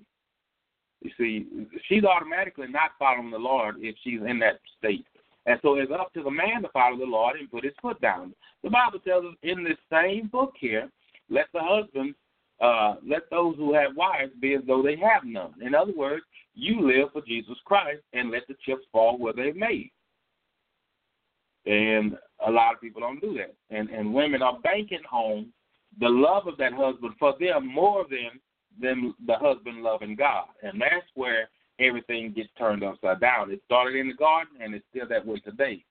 You 1.02 1.11
see, 1.18 1.47
she's 1.88 2.04
automatically 2.04 2.68
not 2.68 2.92
following 2.99 3.30
the 3.30 3.38
Lord 3.38 3.76
if 3.80 3.97
she's 4.02 4.21
in 4.26 4.38
that 4.38 4.61
state. 4.78 5.04
And 5.47 5.59
so 5.62 5.75
it's 5.75 5.90
up 5.90 6.12
to 6.14 6.23
the 6.23 6.30
man 6.30 6.62
to 6.62 6.68
follow 6.68 6.97
the 6.97 7.04
Lord 7.04 7.38
and 7.38 7.50
put 7.50 7.64
his 7.64 7.73
foot 7.82 8.00
down. 8.00 8.35
The 8.62 8.71
Bible 8.71 9.00
tells 9.00 9.25
us 9.25 9.35
in 9.42 9.64
this 9.64 9.78
same 9.90 10.28
book 10.28 10.54
here, 10.59 10.88
let 11.28 11.47
the 11.52 11.61
husband, 11.61 12.14
uh, 12.61 12.94
let 13.04 13.28
those 13.30 13.56
who 13.56 13.75
have 13.75 13.97
wives 13.97 14.32
be 14.40 14.54
as 14.54 14.62
though 14.66 14.82
they 14.82 14.97
have 14.97 15.25
none. 15.25 15.54
In 15.61 15.75
other 15.75 15.92
words, 15.92 16.23
you 16.54 16.87
live 16.87 17.09
for 17.12 17.23
Jesus 17.23 17.56
Christ 17.64 18.02
and 18.12 18.30
let 18.30 18.47
the 18.47 18.54
chips 18.64 18.85
fall 18.92 19.18
where 19.18 19.32
they 19.32 19.52
may. 19.52 19.90
And 21.66 22.16
a 22.47 22.50
lot 22.50 22.75
of 22.75 22.80
people 22.80 23.00
don't 23.00 23.21
do 23.21 23.35
that. 23.38 23.54
And 23.71 23.88
and 23.90 24.12
women 24.12 24.42
are 24.42 24.59
banking 24.61 25.02
on 25.12 25.47
the 26.00 26.09
love 26.09 26.47
of 26.47 26.56
that 26.59 26.73
husband 26.73 27.14
for 27.18 27.35
them 27.38 27.66
more 27.66 28.04
than 28.09 28.40
than 28.81 29.14
the 29.26 29.35
husband 29.35 29.83
loving 29.83 30.17
God. 30.17 30.47
And 30.62 30.81
that's 30.81 31.07
where 31.14 31.49
everything 31.79 32.33
gets 32.33 32.50
turned 32.59 32.85
upside 32.85 33.21
down. 33.21 33.50
It 33.50 33.62
started 33.64 33.97
in 33.97 34.09
the 34.09 34.14
garden 34.14 34.55
and 34.61 34.75
it's 34.75 34.85
still 34.91 35.09
that 35.09 35.26
way 35.26 35.38
today. 35.38 35.85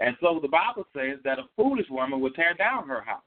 And 0.00 0.16
so 0.20 0.38
the 0.40 0.48
Bible 0.48 0.86
says 0.94 1.18
that 1.24 1.38
a 1.38 1.44
foolish 1.56 1.86
woman 1.90 2.20
will 2.20 2.30
tear 2.30 2.54
down 2.54 2.88
her 2.88 3.00
house. 3.00 3.22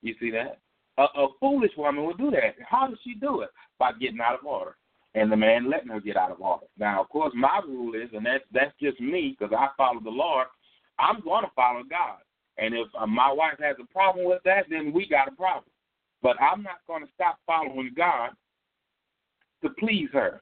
You 0.00 0.14
see 0.20 0.30
that? 0.30 0.58
A, 0.98 1.02
a 1.02 1.28
foolish 1.40 1.72
woman 1.76 2.04
will 2.04 2.16
do 2.16 2.30
that. 2.30 2.56
How 2.66 2.86
does 2.88 2.98
she 3.04 3.14
do 3.14 3.42
it? 3.42 3.50
By 3.78 3.92
getting 3.92 4.20
out 4.20 4.38
of 4.38 4.46
order. 4.46 4.76
And 5.14 5.30
the 5.30 5.36
man 5.36 5.70
letting 5.70 5.88
her 5.88 6.00
get 6.00 6.16
out 6.16 6.30
of 6.30 6.40
order. 6.40 6.66
Now, 6.78 7.02
of 7.02 7.08
course, 7.10 7.32
my 7.36 7.60
rule 7.66 7.94
is, 7.94 8.08
and 8.14 8.24
that's 8.24 8.44
that's 8.50 8.72
just 8.80 8.98
me 8.98 9.36
because 9.38 9.54
I 9.54 9.68
follow 9.76 10.00
the 10.00 10.10
Lord. 10.10 10.46
I'm 10.98 11.20
going 11.20 11.44
to 11.44 11.50
follow 11.54 11.82
God. 11.88 12.18
And 12.56 12.74
if 12.74 12.88
uh, 12.98 13.06
my 13.06 13.30
wife 13.30 13.58
has 13.60 13.76
a 13.80 13.92
problem 13.92 14.26
with 14.26 14.42
that, 14.44 14.64
then 14.70 14.92
we 14.92 15.06
got 15.06 15.28
a 15.28 15.32
problem. 15.32 15.71
But 16.22 16.40
I'm 16.40 16.62
not 16.62 16.78
going 16.86 17.04
to 17.04 17.12
stop 17.14 17.38
following 17.46 17.92
God 17.96 18.30
to 19.62 19.70
please 19.78 20.08
her. 20.12 20.40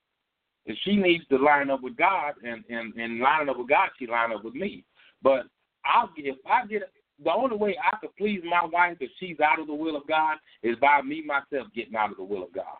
If 0.66 0.76
she 0.84 0.96
needs 0.96 1.24
to 1.28 1.38
line 1.38 1.70
up 1.70 1.82
with 1.82 1.96
God 1.96 2.34
and 2.44 2.62
and 2.68 2.94
and 2.94 3.20
lining 3.20 3.48
up 3.48 3.58
with 3.58 3.68
God, 3.68 3.88
she 3.98 4.06
line 4.06 4.32
up 4.32 4.44
with 4.44 4.54
me. 4.54 4.84
But 5.22 5.46
I'll 5.84 6.10
if 6.16 6.36
I 6.46 6.66
get 6.66 6.82
the 7.22 7.32
only 7.32 7.56
way 7.56 7.76
I 7.82 7.96
could 7.96 8.14
please 8.16 8.40
my 8.44 8.64
wife 8.64 8.98
if 9.00 9.10
she's 9.18 9.40
out 9.40 9.60
of 9.60 9.66
the 9.66 9.74
will 9.74 9.96
of 9.96 10.06
God 10.06 10.38
is 10.62 10.76
by 10.80 11.02
me 11.02 11.22
myself 11.24 11.68
getting 11.74 11.96
out 11.96 12.10
of 12.10 12.16
the 12.16 12.24
will 12.24 12.42
of 12.42 12.52
God. 12.52 12.78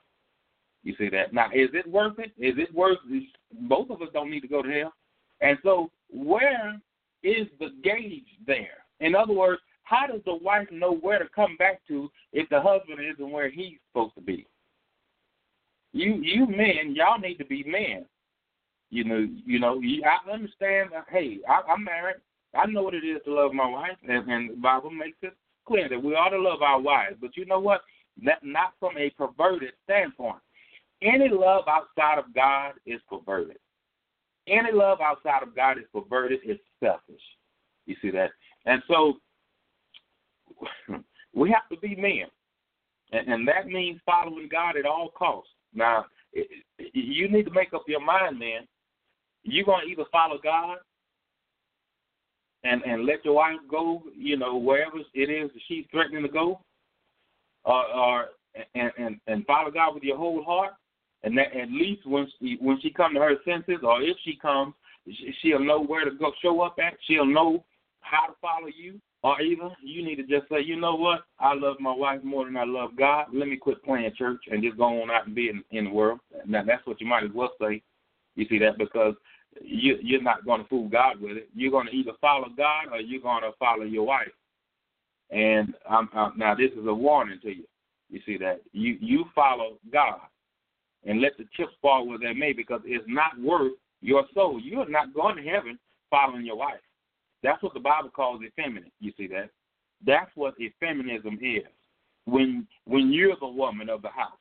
You 0.83 0.95
see 0.97 1.11
that? 1.11 1.35
Now, 1.35 1.47
is 1.55 1.69
it 1.75 1.87
worth 1.87 2.19
it? 2.19 2.33
Is 2.39 2.55
it 2.57 2.75
worth? 2.75 2.99
It? 3.09 3.25
Both 3.69 3.91
of 3.91 4.01
us 4.01 4.09
don't 4.15 4.31
need 4.31 4.41
to 4.41 4.49
go 4.49 4.63
to 4.63 4.71
hell. 4.71 4.93
And 5.41 5.59
so, 5.63 5.91
where 6.11 6.81
is 7.23 7.47
the 7.59 7.71
gauge 7.83 8.25
there? 8.47 8.85
In 9.01 9.15
other 9.15 9.35
words, 9.35 9.61
how 9.91 10.07
does 10.07 10.21
the 10.25 10.37
wife 10.37 10.69
know 10.71 10.95
where 10.95 11.19
to 11.19 11.29
come 11.35 11.57
back 11.57 11.81
to 11.89 12.09
if 12.33 12.49
the 12.49 12.61
husband 12.61 13.01
isn't 13.13 13.31
where 13.31 13.51
he's 13.51 13.79
supposed 13.89 14.15
to 14.15 14.21
be? 14.21 14.47
You 15.93 16.15
you 16.23 16.47
men, 16.47 16.95
y'all 16.95 17.19
need 17.19 17.39
to 17.39 17.45
be 17.45 17.65
men. 17.65 18.07
You 18.91 19.03
know, 19.03 19.27
you 19.45 19.59
know. 19.59 19.81
I 19.83 20.31
understand. 20.33 20.91
Uh, 20.97 21.03
hey, 21.11 21.39
I, 21.49 21.73
I'm 21.73 21.83
married. 21.83 22.17
I 22.55 22.67
know 22.67 22.83
what 22.83 22.95
it 22.95 23.05
is 23.05 23.21
to 23.25 23.35
love 23.35 23.53
my 23.53 23.69
wife, 23.69 23.97
and, 24.09 24.31
and 24.31 24.51
the 24.51 24.55
Bible 24.55 24.91
makes 24.91 25.19
it 25.23 25.35
clear 25.67 25.89
that 25.89 26.01
we 26.01 26.15
ought 26.15 26.31
to 26.31 26.39
love 26.41 26.63
our 26.63 26.81
wives. 26.81 27.17
But 27.21 27.37
you 27.37 27.45
know 27.45 27.59
what? 27.59 27.81
That 28.25 28.45
not 28.45 28.75
from 28.79 28.97
a 28.97 29.11
perverted 29.11 29.73
standpoint. 29.83 30.39
Any 31.03 31.31
love 31.31 31.65
outside 31.67 32.19
of 32.19 32.33
God 32.33 32.75
is 32.87 33.01
perverted. 33.09 33.59
Any 34.47 34.71
love 34.73 35.01
outside 35.01 35.43
of 35.43 35.57
God 35.57 35.79
is 35.79 35.85
perverted. 35.93 36.41
It's 36.45 36.63
selfish. 36.79 37.23
You 37.87 37.97
see 38.01 38.11
that? 38.11 38.31
And 38.67 38.83
so 38.87 39.15
we 41.35 41.51
have 41.51 41.69
to 41.71 41.77
be 41.79 41.95
men, 41.95 42.27
and, 43.13 43.29
and 43.29 43.49
that 43.49 43.67
means 43.67 44.01
following 44.05 44.49
God 44.51 44.77
at 44.77 44.87
all 44.87 45.11
costs. 45.11 45.51
Now, 45.75 46.07
you 46.79 47.29
need 47.29 47.45
to 47.45 47.53
make 47.53 47.73
up 47.75 47.85
your 47.87 48.05
mind, 48.05 48.39
man. 48.39 48.67
You're 49.43 49.65
gonna 49.65 49.87
either 49.87 50.05
follow 50.13 50.39
God 50.43 50.79
and 52.65 52.83
and 52.83 53.07
let 53.07 53.25
your 53.25 53.35
wife 53.35 53.59
go, 53.71 54.03
you 54.15 54.37
know, 54.37 54.57
wherever 54.57 54.99
it 55.15 55.31
is 55.31 55.51
that 55.53 55.61
she's 55.67 55.87
threatening 55.91 56.23
to 56.23 56.29
go, 56.29 56.61
or, 57.65 57.87
or 57.87 58.27
and, 58.75 58.93
and 58.99 59.21
and 59.27 59.47
follow 59.47 59.71
God 59.71 59.95
with 59.95 60.03
your 60.03 60.17
whole 60.17 60.43
heart, 60.45 60.75
and 61.23 61.37
that 61.39 61.57
at 61.57 61.71
least 61.71 62.07
when 62.07 62.27
she 62.39 62.59
when 62.61 62.81
she 62.81 62.91
come 62.91 63.15
to 63.15 63.21
her 63.21 63.37
senses, 63.45 63.81
or 63.83 64.03
if 64.03 64.17
she 64.25 64.37
comes, 64.37 64.75
she'll 65.41 65.65
know 65.65 65.83
where 65.83 66.05
to 66.05 66.11
go, 66.13 66.33
show 66.43 66.61
up 66.61 66.77
at. 66.85 66.95
She'll 67.07 67.27
know 67.27 67.65
how 68.11 68.27
to 68.27 68.35
follow 68.41 68.69
you. 68.69 69.01
Or 69.23 69.41
either 69.41 69.69
you 69.85 70.03
need 70.03 70.17
to 70.17 70.23
just 70.23 70.49
say, 70.49 70.63
you 70.63 70.81
know 70.81 70.95
what, 70.95 71.25
I 71.39 71.53
love 71.53 71.77
my 71.79 71.95
wife 71.95 72.25
more 72.25 72.47
than 72.47 72.57
I 72.57 72.65
love 72.65 72.97
God. 72.99 73.27
Let 73.35 73.49
me 73.49 73.57
quit 73.57 73.85
playing 73.85 74.13
church 74.17 74.41
and 74.51 74.63
just 74.63 74.79
go 74.79 75.03
on 75.03 75.11
out 75.11 75.27
and 75.27 75.35
be 75.35 75.51
in, 75.51 75.63
in 75.71 75.85
the 75.85 75.91
world. 75.91 76.21
Now 76.47 76.65
that's 76.65 76.87
what 76.87 77.01
you 77.03 77.07
might 77.07 77.25
as 77.25 77.31
well 77.35 77.53
say. 77.61 77.83
You 78.37 78.47
see 78.49 78.59
that 78.61 78.79
because 78.79 79.15
you, 79.61 79.99
you're 80.03 80.23
not 80.23 80.47
going 80.47 80.63
to 80.63 80.69
fool 80.69 80.89
God 80.89 81.21
with 81.21 81.37
it. 81.37 81.51
You're 81.55 81.71
going 81.71 81.87
to 81.89 81.93
either 81.93 82.13
follow 82.21 82.49
God 82.57 82.93
or 82.93 83.01
you're 83.01 83.21
going 83.21 83.43
to 83.43 83.51
follow 83.59 83.85
your 83.85 84.07
wife. 84.07 84.29
And 85.31 85.75
I'm, 85.89 86.09
I'm, 86.15 86.33
now 86.39 86.55
this 86.55 86.71
is 86.73 86.87
a 86.87 86.95
warning 86.95 87.41
to 87.43 87.51
you. 87.51 87.65
You 88.09 88.21
see 88.27 88.39
that 88.39 88.63
you 88.73 88.97
you 89.01 89.25
follow 89.35 89.79
God 89.93 90.19
and 91.05 91.21
let 91.21 91.37
the 91.39 91.45
chips 91.57 91.73
fall 91.81 92.07
where 92.07 92.19
they 92.19 92.33
may 92.33 92.53
because 92.53 92.81
it's 92.85 93.05
not 93.07 93.39
worth 93.41 93.73
your 94.01 94.25
soul. 94.35 94.61
You're 94.61 94.89
not 94.89 95.15
going 95.15 95.37
to 95.37 95.43
heaven 95.43 95.79
following 96.11 96.45
your 96.45 96.57
wife. 96.57 96.81
That's 97.43 97.63
what 97.63 97.75
the 97.75 97.81
Bible 97.81 98.11
calls 98.11 98.43
effeminate. 98.43 98.93
You 99.01 99.13
see 99.17 99.27
that? 99.29 99.51
That's 100.07 100.31
what 100.35 100.55
effeminism 100.59 101.39
is. 101.43 101.65
When 102.27 102.67
when 102.85 103.13
you're 103.13 103.37
the 103.41 103.49
woman 103.49 103.89
of 103.89 104.03
the 104.03 104.09
house, 104.09 104.33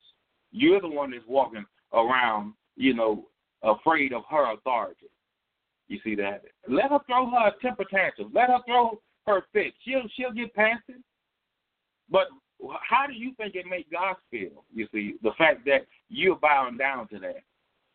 you're 0.51 0.81
the 0.81 0.89
one 0.89 1.11
that's 1.11 1.23
walking 1.27 1.65
around, 1.93 2.53
you 2.75 2.93
know, 2.93 3.25
afraid 3.63 4.13
of 4.13 4.23
her 4.29 4.53
authority. 4.53 5.07
You 5.87 5.99
see 6.03 6.15
that? 6.15 6.43
Let 6.67 6.91
her 6.91 6.99
throw 7.07 7.29
her 7.29 7.51
temper 7.61 7.85
tantrum. 7.89 8.31
Let 8.33 8.49
her 8.49 8.59
throw 8.65 9.01
her 9.25 9.43
fit. 9.53 9.73
She'll 9.83 10.03
she'll 10.15 10.31
get 10.31 10.53
past 10.53 10.83
it. 10.87 11.01
But 12.09 12.27
how 12.87 13.07
do 13.07 13.13
you 13.13 13.33
think 13.35 13.55
it 13.55 13.65
make 13.69 13.91
God 13.91 14.15
feel? 14.29 14.65
You 14.73 14.87
see, 14.91 15.15
the 15.23 15.31
fact 15.37 15.65
that 15.65 15.87
you're 16.09 16.35
bowing 16.35 16.77
down 16.77 17.07
to 17.09 17.19
that. 17.19 17.43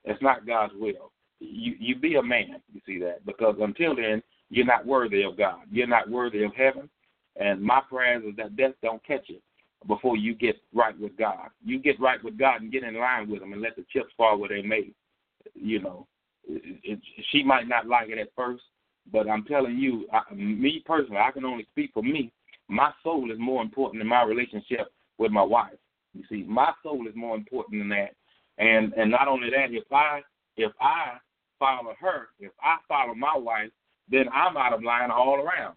It's 0.05 0.23
not 0.23 0.47
God's 0.47 0.75
will. 0.77 1.13
You 1.41 1.75
you 1.79 1.97
be 1.97 2.17
a 2.17 2.23
man, 2.23 2.61
you 2.73 2.81
see 2.87 2.99
that, 3.01 3.25
because 3.27 3.57
until 3.61 3.97
then 3.97 4.23
you're 4.51 4.67
not 4.67 4.87
worthy 4.87 5.23
of 5.23 5.37
God. 5.37 5.61
You're 5.71 5.87
not 5.87 6.09
worthy 6.09 6.45
of 6.45 6.55
heaven. 6.55 6.89
And 7.37 7.61
my 7.61 7.81
prayer 7.89 8.17
is 8.17 8.37
that 8.37 8.57
death 8.57 8.75
don't 8.83 9.05
catch 9.05 9.25
you 9.29 9.39
before 9.87 10.17
you 10.17 10.35
get 10.35 10.57
right 10.73 10.99
with 10.99 11.17
God. 11.17 11.49
You 11.65 11.79
get 11.79 12.01
right 12.01 12.23
with 12.23 12.39
God 12.39 12.63
and 12.63 12.73
get 12.73 12.85
in 12.85 12.95
line 12.95 13.29
with 13.29 13.43
Him 13.43 13.53
and 13.53 13.63
let 13.63 13.77
the 13.77 13.85
chips 13.93 14.13
fall 14.17 14.39
where 14.39 14.49
they 14.49 14.63
may. 14.63 14.91
You 15.55 15.81
know, 15.81 16.07
it, 16.49 16.81
it, 16.83 17.01
she 17.31 17.43
might 17.43 17.69
not 17.69 17.87
like 17.87 18.09
it 18.09 18.19
at 18.19 18.29
first, 18.37 18.63
but 19.13 19.29
I'm 19.29 19.45
telling 19.45 19.77
you, 19.77 20.07
I, 20.13 20.33
me 20.35 20.83
personally, 20.87 21.19
I 21.19 21.33
can 21.33 21.45
only 21.45 21.67
speak 21.73 21.91
for 21.93 22.03
me. 22.03 22.33
My 22.69 22.93
soul 23.03 23.31
is 23.31 23.39
more 23.39 23.63
important 23.63 24.01
than 24.01 24.09
my 24.09 24.23
relationship 24.23 24.89
with 25.19 25.33
my 25.33 25.43
wife. 25.43 25.75
You 26.15 26.23
see, 26.31 26.45
my 26.49 26.73
soul 26.83 27.07
is 27.09 27.15
more 27.15 27.37
important 27.37 27.81
than 27.81 27.89
that. 27.91 28.15
And 28.57 28.93
and 28.95 29.11
not 29.11 29.29
only 29.29 29.51
that, 29.51 29.73
if 29.73 29.85
I 29.93 30.21
if 30.57 30.73
I 30.81 31.19
follow 31.59 31.95
her, 32.01 32.29
if 32.39 32.53
I 32.63 32.77
follow 32.89 33.15
my 33.15 33.37
wife, 33.37 33.71
then 34.11 34.27
I'm 34.33 34.57
out 34.57 34.73
of 34.73 34.83
line 34.83 35.11
all 35.11 35.37
around. 35.37 35.77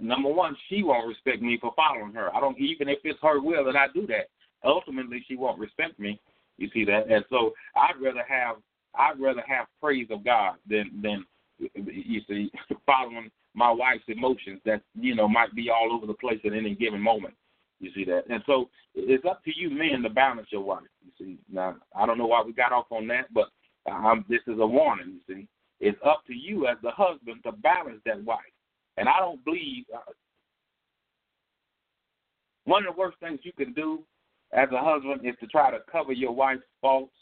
Number 0.00 0.32
one, 0.32 0.56
she 0.68 0.82
won't 0.82 1.08
respect 1.08 1.42
me 1.42 1.58
for 1.60 1.72
following 1.76 2.14
her. 2.14 2.34
I 2.34 2.40
don't 2.40 2.58
even 2.58 2.88
if 2.88 2.98
it's 3.04 3.18
her 3.22 3.40
will 3.40 3.64
that 3.64 3.76
I 3.76 3.86
do 3.92 4.06
that. 4.06 4.28
Ultimately, 4.64 5.24
she 5.28 5.36
won't 5.36 5.58
respect 5.58 5.98
me. 5.98 6.20
You 6.58 6.68
see 6.72 6.84
that, 6.84 7.10
and 7.10 7.24
so 7.30 7.52
I'd 7.76 8.00
rather 8.00 8.24
have 8.28 8.56
I'd 8.94 9.20
rather 9.20 9.42
have 9.48 9.66
praise 9.80 10.08
of 10.10 10.24
God 10.24 10.56
than 10.68 10.90
than 11.02 11.24
you 11.58 12.20
see 12.28 12.50
following 12.86 13.30
my 13.54 13.70
wife's 13.70 14.04
emotions 14.08 14.60
that 14.64 14.82
you 14.94 15.14
know 15.14 15.28
might 15.28 15.54
be 15.54 15.70
all 15.70 15.92
over 15.92 16.06
the 16.06 16.14
place 16.14 16.40
at 16.44 16.52
any 16.52 16.74
given 16.74 17.00
moment. 17.00 17.34
You 17.80 17.90
see 17.94 18.04
that, 18.04 18.24
and 18.30 18.42
so 18.46 18.68
it's 18.94 19.24
up 19.24 19.42
to 19.44 19.50
you 19.54 19.70
men 19.70 20.02
to 20.02 20.10
balance 20.10 20.48
your 20.50 20.62
wife. 20.62 20.82
You 21.04 21.12
see, 21.18 21.38
now 21.50 21.76
I 21.96 22.06
don't 22.06 22.18
know 22.18 22.26
why 22.26 22.42
we 22.42 22.52
got 22.52 22.72
off 22.72 22.86
on 22.90 23.08
that, 23.08 23.32
but 23.34 23.48
um, 23.90 24.24
this 24.28 24.40
is 24.46 24.58
a 24.60 24.66
warning. 24.66 25.18
You 25.26 25.34
see, 25.34 25.48
it's 25.82 25.98
up 26.06 26.22
to 26.28 26.32
you 26.32 26.68
as 26.68 26.76
the 26.82 26.92
husband 26.92 27.42
to 27.44 27.52
balance 27.52 28.00
that 28.06 28.24
wife. 28.24 28.38
And 28.96 29.08
I 29.08 29.18
don't 29.18 29.44
believe 29.44 29.84
uh, 29.92 30.12
one 32.64 32.86
of 32.86 32.94
the 32.94 32.98
worst 32.98 33.18
things 33.18 33.40
you 33.42 33.52
can 33.52 33.72
do 33.72 34.00
as 34.52 34.68
a 34.72 34.78
husband 34.78 35.26
is 35.26 35.34
to 35.40 35.46
try 35.48 35.72
to 35.72 35.78
cover 35.90 36.12
your 36.12 36.32
wife's 36.32 36.62
faults 36.80 37.12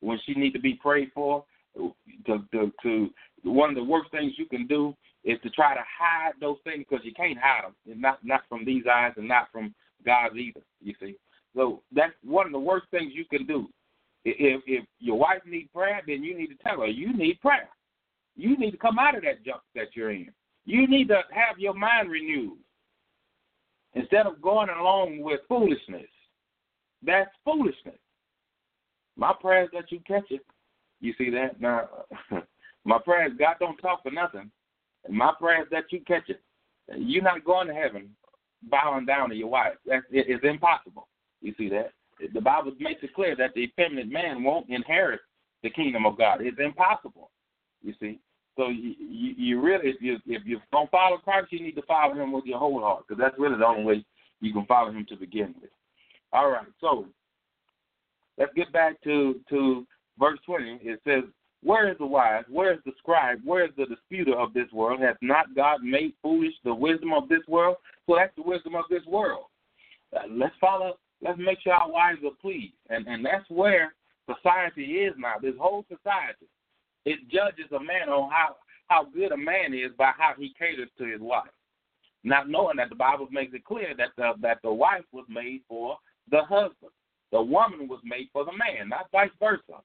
when 0.00 0.18
she 0.24 0.34
need 0.34 0.52
to 0.52 0.60
be 0.60 0.74
prayed 0.74 1.10
for. 1.12 1.44
To, 1.76 2.44
to, 2.52 2.72
to 2.84 3.10
one 3.42 3.70
of 3.70 3.74
the 3.74 3.82
worst 3.82 4.12
things 4.12 4.34
you 4.36 4.46
can 4.46 4.68
do 4.68 4.94
is 5.24 5.38
to 5.42 5.50
try 5.50 5.74
to 5.74 5.80
hide 5.80 6.34
those 6.40 6.58
things 6.62 6.84
because 6.88 7.04
you 7.04 7.12
can't 7.12 7.36
hide 7.36 7.64
them, 7.64 7.74
and 7.90 8.00
not 8.00 8.20
not 8.22 8.42
from 8.48 8.64
these 8.64 8.84
eyes 8.88 9.12
and 9.16 9.26
not 9.26 9.48
from 9.50 9.74
God's 10.06 10.36
either. 10.36 10.60
You 10.80 10.94
see, 11.00 11.16
so 11.56 11.82
that's 11.92 12.12
one 12.22 12.46
of 12.46 12.52
the 12.52 12.60
worst 12.60 12.86
things 12.92 13.12
you 13.12 13.24
can 13.24 13.44
do. 13.44 13.66
If 14.24 14.62
if 14.68 14.84
your 15.00 15.18
wife 15.18 15.42
needs 15.44 15.68
prayer, 15.74 16.00
then 16.06 16.22
you 16.22 16.38
need 16.38 16.46
to 16.46 16.62
tell 16.62 16.82
her 16.82 16.86
you 16.86 17.12
need 17.12 17.40
prayer. 17.40 17.68
You 18.36 18.56
need 18.56 18.72
to 18.72 18.76
come 18.76 18.98
out 18.98 19.16
of 19.16 19.22
that 19.22 19.44
junk 19.44 19.62
that 19.74 19.94
you're 19.94 20.10
in. 20.10 20.30
You 20.64 20.86
need 20.88 21.08
to 21.08 21.20
have 21.30 21.58
your 21.58 21.74
mind 21.74 22.10
renewed 22.10 22.58
instead 23.94 24.26
of 24.26 24.40
going 24.42 24.68
along 24.70 25.20
with 25.20 25.40
foolishness. 25.48 26.08
That's 27.02 27.30
foolishness. 27.44 27.98
My 29.16 29.32
prayers 29.38 29.68
that 29.72 29.92
you 29.92 30.00
catch 30.06 30.30
it. 30.30 30.40
You 31.00 31.14
see 31.18 31.30
that? 31.30 31.60
Now, 31.60 31.88
my 32.84 32.98
prayers, 33.04 33.32
God 33.38 33.56
don't 33.60 33.76
talk 33.76 34.02
for 34.02 34.10
nothing. 34.10 34.50
My 35.08 35.32
prayers 35.38 35.68
that 35.70 35.84
you 35.90 36.00
catch 36.06 36.28
it. 36.28 36.40
You're 36.96 37.22
not 37.22 37.44
going 37.44 37.68
to 37.68 37.74
heaven 37.74 38.10
bowing 38.70 39.06
down 39.06 39.30
to 39.30 39.36
your 39.36 39.48
wife. 39.48 39.74
That's 39.86 40.04
it, 40.10 40.26
it's 40.28 40.44
impossible. 40.44 41.08
You 41.40 41.54
see 41.56 41.68
that? 41.70 41.92
The 42.32 42.40
Bible 42.40 42.72
makes 42.78 43.02
it 43.02 43.14
clear 43.14 43.36
that 43.36 43.54
the 43.54 43.62
effeminate 43.62 44.10
man 44.10 44.42
won't 44.42 44.68
inherit 44.70 45.20
the 45.62 45.70
kingdom 45.70 46.06
of 46.06 46.16
God. 46.16 46.40
It's 46.40 46.58
impossible. 46.58 47.30
You 47.84 47.94
see. 48.00 48.18
So 48.56 48.68
you, 48.68 48.94
you, 48.98 49.34
you 49.36 49.60
really, 49.60 49.90
if 49.90 49.96
you 50.00 50.16
if 50.26 50.42
you 50.46 50.58
don't 50.72 50.90
follow 50.90 51.18
Christ, 51.18 51.52
you 51.52 51.60
need 51.60 51.74
to 51.74 51.82
follow 51.82 52.14
Him 52.14 52.32
with 52.32 52.44
your 52.46 52.58
whole 52.58 52.80
heart, 52.80 53.04
because 53.06 53.20
that's 53.20 53.38
really 53.38 53.58
the 53.58 53.66
only 53.66 53.84
way 53.84 54.04
you 54.40 54.52
can 54.52 54.64
follow 54.66 54.90
Him 54.90 55.04
to 55.08 55.16
begin 55.16 55.54
with. 55.60 55.70
All 56.32 56.50
right. 56.50 56.66
So 56.80 57.06
let's 58.38 58.54
get 58.54 58.72
back 58.72 59.02
to 59.02 59.40
to 59.50 59.86
verse 60.18 60.38
twenty. 60.46 60.78
It 60.82 61.00
says, 61.04 61.24
"Where 61.62 61.90
is 61.90 61.98
the 61.98 62.06
wise? 62.06 62.44
Where 62.48 62.72
is 62.72 62.80
the 62.86 62.92
scribe? 62.98 63.40
Where 63.44 63.64
is 63.64 63.72
the 63.76 63.86
disputer 63.86 64.38
of 64.38 64.54
this 64.54 64.70
world? 64.72 65.00
Has 65.00 65.16
not 65.20 65.54
God 65.54 65.82
made 65.82 66.14
foolish 66.22 66.54
the 66.64 66.74
wisdom 66.74 67.12
of 67.12 67.28
this 67.28 67.42
world? 67.48 67.76
So 68.06 68.14
that's 68.16 68.34
the 68.36 68.42
wisdom 68.42 68.74
of 68.76 68.84
this 68.88 69.04
world. 69.06 69.46
Uh, 70.16 70.22
let's 70.30 70.54
follow. 70.60 70.94
Let's 71.20 71.38
make 71.38 71.58
sure 71.60 71.74
our 71.74 71.90
wives 71.90 72.20
are 72.24 72.36
pleased, 72.40 72.74
and 72.88 73.06
and 73.08 73.24
that's 73.24 73.48
where 73.50 73.94
society 74.32 74.84
is 74.84 75.14
now. 75.18 75.34
This 75.42 75.54
whole 75.58 75.84
society 75.88 76.46
it 77.04 77.20
judges 77.28 77.70
a 77.72 77.80
man 77.80 78.08
on 78.08 78.30
how 78.30 78.56
how 78.88 79.04
good 79.04 79.32
a 79.32 79.36
man 79.36 79.72
is 79.72 79.92
by 79.96 80.12
how 80.16 80.34
he 80.38 80.54
caters 80.58 80.90
to 80.98 81.04
his 81.04 81.20
wife. 81.20 81.50
Not 82.22 82.48
knowing 82.48 82.76
that 82.76 82.88
the 82.88 82.94
Bible 82.94 83.28
makes 83.30 83.54
it 83.54 83.64
clear 83.64 83.94
that 83.96 84.10
the 84.16 84.32
that 84.40 84.58
the 84.62 84.72
wife 84.72 85.04
was 85.12 85.26
made 85.28 85.62
for 85.68 85.96
the 86.30 86.42
husband. 86.42 86.92
The 87.32 87.42
woman 87.42 87.88
was 87.88 88.00
made 88.04 88.28
for 88.32 88.44
the 88.44 88.52
man, 88.52 88.88
not 88.88 89.10
vice 89.10 89.30
versa. 89.40 89.82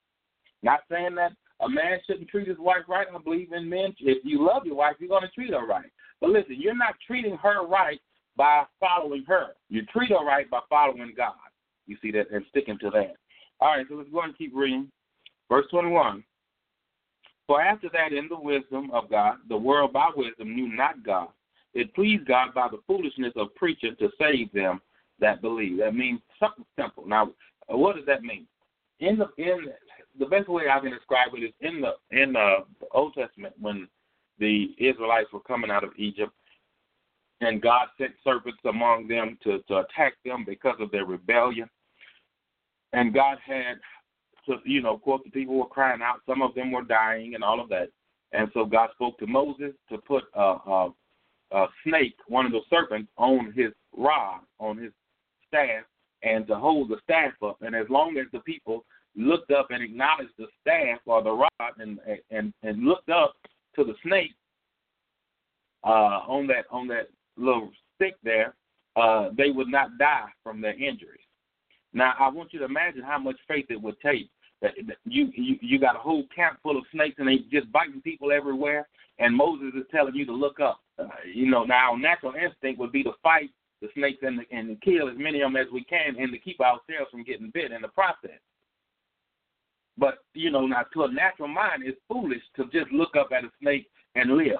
Not 0.61 0.81
saying 0.91 1.15
that 1.15 1.31
a 1.61 1.69
man 1.69 1.99
shouldn't 2.05 2.29
treat 2.29 2.47
his 2.47 2.57
wife 2.59 2.83
right. 2.88 3.07
I 3.13 3.17
believe 3.17 3.51
in 3.53 3.67
men. 3.67 3.95
If 3.99 4.23
you 4.23 4.45
love 4.45 4.65
your 4.65 4.75
wife, 4.75 4.95
you're 4.99 5.09
going 5.09 5.23
to 5.23 5.31
treat 5.31 5.51
her 5.51 5.65
right. 5.65 5.89
But 6.21 6.29
listen, 6.29 6.57
you're 6.57 6.75
not 6.75 6.95
treating 7.05 7.38
her 7.38 7.65
right 7.65 7.99
by 8.35 8.63
following 8.79 9.23
her. 9.27 9.47
You 9.69 9.81
treat 9.88 10.09
her 10.09 10.23
right 10.23 10.49
by 10.49 10.59
following 10.69 11.13
God. 11.15 11.33
You 11.88 11.97
see 12.01 12.11
that 12.11 12.29
and 12.31 12.45
sticking 12.49 12.77
to 12.79 12.89
that. 12.91 13.15
All 13.59 13.75
right, 13.75 13.85
so 13.89 13.95
let's 13.95 14.09
go 14.09 14.21
and 14.21 14.38
keep 14.38 14.53
reading. 14.55 14.89
Verse 15.49 15.65
21. 15.71 16.23
For 17.50 17.60
after 17.60 17.89
that, 17.94 18.13
in 18.13 18.29
the 18.29 18.39
wisdom 18.39 18.91
of 18.94 19.10
God, 19.10 19.38
the 19.50 19.58
world 19.58 19.91
by 19.91 20.12
wisdom 20.15 20.56
knew 20.56 20.68
not 20.72 21.03
God. 21.03 21.29
It 21.74 21.96
pleased 21.96 22.27
God 22.27 22.53
by 22.53 22.68
the 22.70 22.77
foolishness 22.86 23.34
of 23.36 23.56
preaching 23.56 23.96
to 23.98 24.10
save 24.20 24.53
them 24.53 24.79
that 25.20 25.41
believe. 25.41 25.79
That 25.79 25.96
means 25.96 26.20
something 26.39 26.63
simple. 26.79 27.08
Now, 27.08 27.32
what 27.68 27.96
does 27.96 28.06
that 28.06 28.22
mean? 28.22 28.46
In 29.00 29.18
the 29.18 29.29
in 29.44 29.65
the 30.20 30.27
best 30.27 30.48
way 30.48 30.65
I 30.70 30.79
can 30.79 30.91
describe 30.91 31.29
it 31.34 31.44
is 31.44 31.53
in 31.62 31.82
the 31.82 31.94
in 32.12 32.34
the 32.34 32.58
Old 32.91 33.15
Testament 33.15 33.56
when 33.60 33.88
the 34.38 34.75
Israelites 34.77 35.34
were 35.34 35.39
coming 35.39 35.72
out 35.72 35.84
of 35.84 35.94
Egypt, 35.98 36.34
and 37.41 37.63
God 37.63 37.88
sent 37.98 38.12
serpents 38.24 38.60
among 38.63 39.08
them 39.08 39.40
to 39.44 39.64
to 39.70 39.77
attack 39.77 40.14
them 40.24 40.44
because 40.46 40.75
of 40.79 40.92
their 40.92 41.05
rebellion. 41.05 41.68
And 42.94 43.12
God 43.12 43.40
had 43.44 43.79
to, 44.50 44.57
you 44.66 44.81
know, 44.81 44.94
of 44.94 45.01
course, 45.01 45.22
the 45.24 45.31
people 45.31 45.57
were 45.57 45.66
crying 45.66 46.01
out. 46.01 46.22
Some 46.27 46.42
of 46.42 46.53
them 46.55 46.72
were 46.72 46.83
dying 46.83 47.35
and 47.35 47.44
all 47.44 47.59
of 47.59 47.70
that. 47.70 47.90
And 48.31 48.50
so 48.53 48.66
God 48.66 48.90
spoke 48.94 49.18
to 49.20 49.27
Moses 49.27 49.74
to 49.90 49.98
put 50.00 50.24
a, 50.35 50.42
a, 50.42 50.94
a 51.51 51.68
snake, 51.83 52.16
one 52.27 52.46
of 52.46 52.51
the 52.51 52.62
serpents, 52.70 53.09
on 53.18 53.53
his 53.55 53.72
rod, 53.96 54.42
on 54.59 54.77
his 54.77 54.92
staff, 55.48 55.83
and 56.24 56.46
to 56.48 56.55
hold 56.55 56.90
the 56.90 56.98
staff 57.03 57.33
up. 57.44 57.57
And 57.62 57.75
as 57.75 57.88
long 57.90 58.18
as 58.18 58.27
the 58.31 58.40
people 58.42 58.85
looked 59.16 59.51
up 59.51 59.68
and 59.72 59.83
acknowledged 59.83 60.33
the 60.38 60.48
staff 60.62 61.00
or 61.05 61.24
the 61.24 61.31
rod 61.31 61.74
and 61.77 62.00
and 62.29 62.53
and 62.62 62.83
looked 62.83 63.09
up 63.09 63.35
to 63.75 63.83
the 63.83 63.96
snake 64.03 64.35
uh, 65.83 66.22
on 66.27 66.46
that 66.48 66.66
on 66.70 66.88
that 66.90 67.09
little 67.38 67.72
stick 67.96 68.16
there, 68.24 68.53
uh, 68.96 69.29
they 69.35 69.50
would 69.50 69.70
not 69.70 69.98
die 69.98 70.29
from 70.44 70.62
their 70.62 70.74
injuries. 70.74 71.20
Now, 71.94 72.14
I 72.20 72.29
want 72.29 72.53
you 72.53 72.59
to 72.59 72.66
imagine 72.66 73.01
how 73.01 73.18
much 73.18 73.38
faith 73.48 73.66
it 73.70 73.81
would 73.81 74.00
take 74.01 74.29
you 75.05 75.31
you 75.33 75.57
you 75.61 75.79
got 75.79 75.95
a 75.95 76.00
whole 76.00 76.24
camp 76.35 76.59
full 76.61 76.77
of 76.77 76.83
snakes 76.91 77.15
and 77.17 77.27
they 77.27 77.37
just 77.51 77.72
biting 77.72 78.01
people 78.01 78.31
everywhere. 78.31 78.87
And 79.19 79.35
Moses 79.35 79.74
is 79.75 79.85
telling 79.91 80.15
you 80.15 80.25
to 80.25 80.33
look 80.33 80.59
up. 80.59 80.79
Uh, 80.98 81.07
you 81.33 81.50
know, 81.50 81.63
now 81.63 81.95
natural 81.95 82.33
instinct 82.33 82.79
would 82.79 82.91
be 82.91 83.03
to 83.03 83.11
fight 83.24 83.50
the 83.81 83.87
snakes 83.93 84.19
and 84.22 84.41
and 84.51 84.81
kill 84.81 85.09
as 85.09 85.17
many 85.17 85.41
of 85.41 85.51
them 85.51 85.61
as 85.61 85.72
we 85.72 85.83
can 85.83 86.15
and 86.17 86.31
to 86.31 86.39
keep 86.39 86.59
ourselves 86.59 87.11
from 87.11 87.24
getting 87.24 87.51
bit 87.53 87.72
in 87.72 87.81
the 87.81 87.87
process. 87.87 88.39
But 89.98 90.19
you 90.33 90.51
know, 90.51 90.67
now 90.67 90.83
to 90.93 91.03
a 91.03 91.11
natural 91.11 91.50
mind, 91.50 91.83
it's 91.85 92.00
foolish 92.07 92.43
to 92.57 92.65
just 92.65 92.91
look 92.91 93.15
up 93.15 93.29
at 93.35 93.45
a 93.45 93.51
snake 93.61 93.87
and 94.15 94.35
live. 94.35 94.57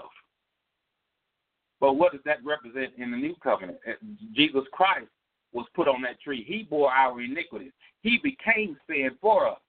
But 1.80 1.94
what 1.94 2.12
does 2.12 2.22
that 2.26 2.44
represent 2.44 2.94
in 2.98 3.12
the 3.12 3.18
new 3.18 3.36
covenant? 3.42 3.80
Uh, 3.88 3.94
Jesus 4.34 4.64
Christ 4.72 5.08
was 5.54 5.66
put 5.76 5.88
on 5.88 6.02
that 6.04 6.20
tree. 6.22 6.44
He 6.48 6.64
bore 6.64 6.92
our 6.92 7.22
iniquities. 7.22 7.72
He 8.02 8.20
became 8.22 8.78
sin 8.88 9.12
for 9.22 9.48
us. 9.48 9.60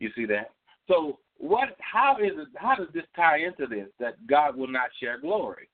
You 0.00 0.10
see 0.16 0.26
that? 0.26 0.50
So 0.88 1.18
what? 1.38 1.76
How 1.78 2.16
is 2.16 2.32
it? 2.36 2.48
How 2.56 2.74
does 2.74 2.88
this 2.92 3.04
tie 3.14 3.38
into 3.38 3.66
this? 3.66 3.88
That 4.00 4.26
God 4.26 4.56
will 4.56 4.68
not 4.68 4.90
share 4.98 5.20
glory. 5.20 5.68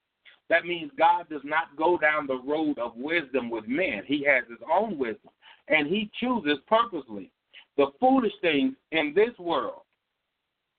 That 0.48 0.64
means 0.64 0.92
God 0.98 1.28
does 1.28 1.42
not 1.42 1.76
go 1.76 1.98
down 1.98 2.26
the 2.26 2.40
road 2.40 2.78
of 2.78 2.92
wisdom 2.96 3.50
with 3.50 3.66
men. 3.66 4.02
He 4.06 4.24
has 4.24 4.44
his 4.48 4.60
own 4.72 4.98
wisdom, 4.98 5.30
and 5.68 5.88
he 5.88 6.10
chooses 6.20 6.58
purposely 6.68 7.30
the 7.76 7.86
foolish 7.98 8.32
things 8.40 8.74
in 8.92 9.12
this 9.14 9.36
world 9.38 9.82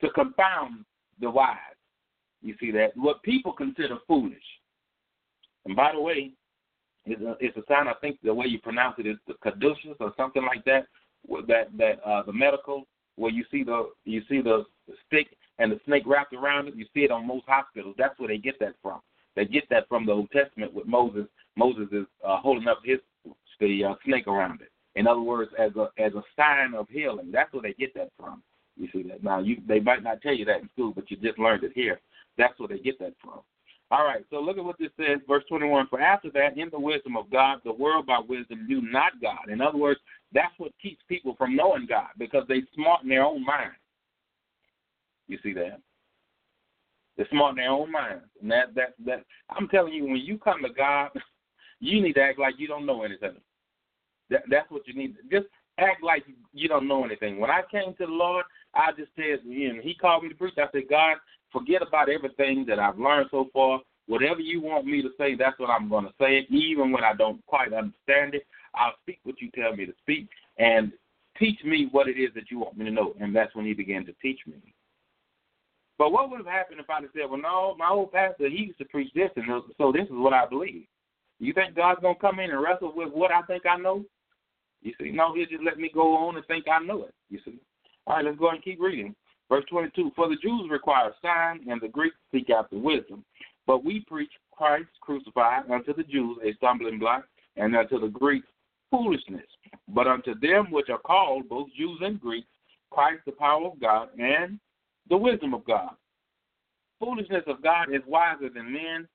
to 0.02 0.10
confound 0.12 0.86
the 1.20 1.30
wise. 1.30 1.58
You 2.42 2.56
see 2.60 2.72
that? 2.72 2.96
What 2.96 3.24
people 3.24 3.52
consider 3.52 3.98
foolish. 4.08 4.38
And 5.66 5.76
by 5.76 5.92
the 5.92 6.00
way, 6.00 6.32
it's 7.06 7.22
a, 7.22 7.36
it's 7.40 7.58
a 7.58 7.64
sign. 7.68 7.88
I 7.88 7.94
think 8.00 8.20
the 8.24 8.34
way 8.34 8.48
you 8.48 8.60
pronounce 8.60 8.96
it 9.00 9.08
is 9.08 9.18
the 9.28 9.34
caduceus 9.42 9.98
or 10.00 10.14
something 10.16 10.44
like 10.44 10.64
that. 10.66 10.88
That 11.48 11.78
that 11.78 12.00
uh, 12.06 12.24
the 12.24 12.32
medical 12.32 12.88
where 13.18 13.32
you 13.32 13.44
see 13.52 13.64
the 13.64 13.90
you 14.06 14.22
see 14.30 14.42
the 14.42 14.64
stick 15.08 15.28
and 15.60 15.72
the 15.72 15.80
snake 15.86 16.04
wrapped 16.06 16.34
around 16.34 16.68
it. 16.68 16.76
You 16.76 16.86
see 16.94 17.02
it 17.02 17.12
on 17.12 17.28
most 17.28 17.46
hospitals. 17.48 17.96
That's 17.98 18.18
where 18.20 18.30
they 18.30 18.38
get 18.38 18.60
that 18.60 18.76
from. 18.82 19.02
They 19.36 19.46
get 19.46 19.70
that 19.70 19.88
from 19.90 20.06
the 20.06 20.14
Old 20.14 20.32
Testament 20.32 20.74
with 20.74 20.88
Moses. 20.88 21.26
Moses 21.56 21.88
is 21.92 22.06
uh, 22.26 22.38
holding 22.38 22.68
up 22.68 22.80
his 22.84 23.00
the 23.60 23.84
uh, 23.84 23.96
snake 24.06 24.28
around 24.28 24.62
it. 24.62 24.70
In 24.96 25.08
other 25.08 25.22
words, 25.22 25.52
as 25.60 25.72
a 25.76 25.90
as 26.02 26.14
a 26.14 26.24
sign 26.36 26.74
of 26.74 26.88
healing. 26.90 27.32
That's 27.32 27.52
where 27.54 27.62
they 27.62 27.74
get 27.74 27.94
that 27.96 28.10
from. 28.20 28.42
You 28.78 28.88
see 28.94 29.04
that 29.04 29.24
now. 29.24 29.40
You 29.40 29.58
they 29.68 29.80
might 29.80 30.04
not 30.04 30.22
tell 30.22 30.34
you 30.34 30.46
that 30.46 30.62
in 30.62 30.70
school, 30.74 30.94
but 30.94 31.10
you 31.10 31.18
just 31.18 31.40
learned 31.40 31.64
it 31.64 31.72
here. 31.76 32.00
That's 32.38 32.58
where 32.60 32.70
they 32.70 32.80
get 32.80 33.00
that 33.00 33.14
from. 33.24 33.42
All 33.90 34.04
right, 34.04 34.26
so 34.30 34.42
look 34.42 34.58
at 34.58 34.66
what 34.66 34.78
this 34.78 34.90
says, 34.98 35.20
verse 35.26 35.46
21. 35.48 35.88
For 35.88 36.02
after 36.02 36.30
that, 36.32 36.58
in 36.58 36.70
the 36.72 36.80
wisdom 36.80 37.16
of 37.16 37.32
God, 37.32 37.60
the 37.64 37.72
world 37.72 38.06
by 38.06 38.20
wisdom 38.20 38.68
knew 38.68 38.82
not 38.82 39.14
God. 39.22 39.50
In 39.50 39.62
other 39.62 39.78
words, 39.78 40.02
that's 40.34 40.54
what 40.58 40.72
keeps 40.82 41.02
people 41.08 41.36
from 41.38 41.56
knowing 41.56 41.86
God 41.88 42.10
because 42.18 42.44
they 42.48 42.62
smart 42.76 43.04
in 43.04 43.10
their 43.10 43.24
own 43.24 43.46
mind. 43.46 43.72
You 45.28 45.38
see 45.44 45.54
that? 45.54 45.80
They're 47.16 47.28
smart 47.32 47.52
in 47.52 47.58
their 47.58 47.72
own 47.72 47.92
minds. 47.92 48.26
And 48.42 48.52
that 48.52 48.76
that 48.76 48.94
that 49.06 49.24
I'm 49.50 49.68
telling 49.68 49.94
you, 49.94 50.04
when 50.04 50.18
you 50.18 50.38
come 50.38 50.62
to 50.64 50.70
God, 50.70 51.10
you 51.80 52.02
need 52.02 52.14
to 52.14 52.22
act 52.22 52.40
like 52.40 52.56
you 52.58 52.68
don't 52.68 52.86
know 52.86 53.04
anything. 53.04 53.36
That 54.30 54.44
that's 54.50 54.70
what 54.70 54.88
you 54.88 54.94
need. 54.94 55.16
Just 55.32 55.48
act 55.80 56.04
like 56.04 56.24
you 56.54 56.68
don't 56.68 56.88
know 56.88 57.04
anything. 57.04 57.40
When 57.40 57.50
I 57.50 57.62
came 57.70 57.94
to 57.96 58.06
the 58.06 58.12
Lord, 58.12 58.46
I 58.74 58.92
just 58.98 59.12
said, 59.16 59.40
you 59.46 59.74
know, 59.74 59.82
He 59.82 59.94
called 59.96 60.24
me 60.24 60.30
to 60.30 60.36
preach. 60.36 60.56
I 60.58 60.68
said, 60.72 60.84
God, 60.90 61.18
forget 61.52 61.82
about 61.82 62.10
everything 62.10 62.66
that 62.68 62.80
I've 62.80 63.00
learned 63.00 63.30
so 63.32 63.48
far. 63.54 63.80
Whatever 64.08 64.40
you 64.40 64.62
want 64.62 64.86
me 64.86 65.02
to 65.02 65.10
say, 65.18 65.36
that's 65.36 65.60
what 65.60 65.70
I'm 65.70 65.90
going 65.90 66.06
to 66.06 66.14
say, 66.20 66.48
even 66.50 66.92
when 66.92 67.04
I 67.04 67.14
don't 67.14 67.46
quite 67.46 67.74
understand 67.74 68.36
it. 68.36 68.48
I'll 68.78 68.96
speak 69.02 69.20
what 69.24 69.42
you 69.42 69.50
tell 69.52 69.76
me 69.76 69.86
to 69.86 69.94
speak 70.02 70.28
and 70.58 70.92
teach 71.38 71.64
me 71.64 71.88
what 71.92 72.08
it 72.08 72.20
is 72.20 72.30
that 72.36 72.50
you 72.50 72.60
want 72.60 72.78
me 72.78 72.86
to 72.86 72.92
know. 72.92 73.14
And 73.20 73.36
that's 73.36 73.56
when 73.56 73.66
he 73.66 73.74
began 73.74 74.06
to 74.06 74.14
teach 74.22 74.40
me. 74.48 74.56
But 75.98 76.12
what 76.12 76.30
would 76.30 76.38
have 76.38 76.46
happened 76.46 76.80
if 76.80 76.90
I'd 76.90 77.04
have 77.04 77.12
said, 77.14 77.30
well, 77.30 77.42
no, 77.42 77.76
my 77.78 77.90
old 77.90 78.12
pastor, 78.12 78.50
he 78.50 78.66
used 78.66 78.78
to 78.78 78.86
preach 78.86 79.12
this, 79.16 79.32
and 79.36 79.46
so 79.78 79.92
this 79.92 80.04
is 80.04 80.12
what 80.12 80.34
I 80.34 80.46
believe. 80.46 80.86
You 81.40 81.54
think 81.54 81.76
God's 81.76 82.02
going 82.02 82.16
to 82.16 82.22
come 82.22 82.40
in 82.40 82.52
and 82.52 82.62
wrestle 82.62 82.94
with 82.96 83.12
what 83.12 83.32
I 83.32 83.42
think 83.44 83.66
I 83.66 83.78
know? 83.78 84.04
You 84.82 84.94
see, 85.00 85.12
no, 85.12 85.34
he'll 85.34 85.48
just 85.48 85.64
let 85.64 85.80
me 85.80 85.90
go 85.94 86.16
on 86.16 86.38
and 86.38 86.46
think 86.46 86.66
I 86.68 86.80
know 86.84 87.06
it. 87.06 87.14
You 87.30 87.40
see. 87.44 87.60
All 88.06 88.16
right, 88.16 88.26
let's 88.26 88.38
go 88.38 88.50
and 88.50 88.64
keep 88.64 88.80
reading. 88.80 89.16
Verse 89.50 89.66
22 89.70 90.12
For 90.16 90.30
the 90.30 90.36
Jews 90.36 90.70
require 90.70 91.10
a 91.10 91.16
sign, 91.22 91.70
and 91.70 91.82
the 91.82 91.88
Greeks 91.88 92.16
seek 92.32 92.50
after 92.50 92.78
wisdom. 92.78 93.24
But 93.66 93.84
we 93.84 94.06
preach 94.08 94.32
Christ 94.52 94.90
crucified 95.02 95.70
unto 95.72 95.94
the 95.94 96.04
Jews 96.04 96.38
a 96.44 96.54
stumbling 96.56 97.00
block, 97.00 97.26
and 97.56 97.76
unto 97.76 98.00
the 98.00 98.08
Greeks 98.08 98.48
foolishness. 98.92 99.46
But 99.88 100.08
unto 100.08 100.34
them 100.40 100.72
which 100.72 100.90
are 100.90 101.00
called, 101.00 101.50
both 101.50 101.68
Jews 101.78 102.00
and 102.02 102.20
Greeks, 102.20 102.48
Christ 102.92 103.22
the 103.26 103.32
power 103.34 103.68
of 103.68 103.80
God 103.80 104.10
and 104.18 104.60
the 105.10 105.18
wisdom 105.18 105.54
of 105.54 105.66
God. 105.66 105.92
Foolishness 107.00 107.44
of 107.48 107.62
God 107.62 107.94
is 107.94 108.02
wiser 108.08 108.50
than 108.50 108.72
men, 108.72 109.08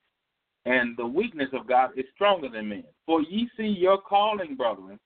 and 0.65 0.97
the 0.97 1.07
weakness 1.07 1.49
of 1.53 1.67
God 1.67 1.91
is 1.97 2.05
stronger 2.15 2.49
than 2.49 2.69
men. 2.69 2.85
For 3.07 3.23
ye 3.23 3.49
see 3.57 3.67
your 3.67 4.01
calling, 4.01 4.55
brethren, 4.57 4.99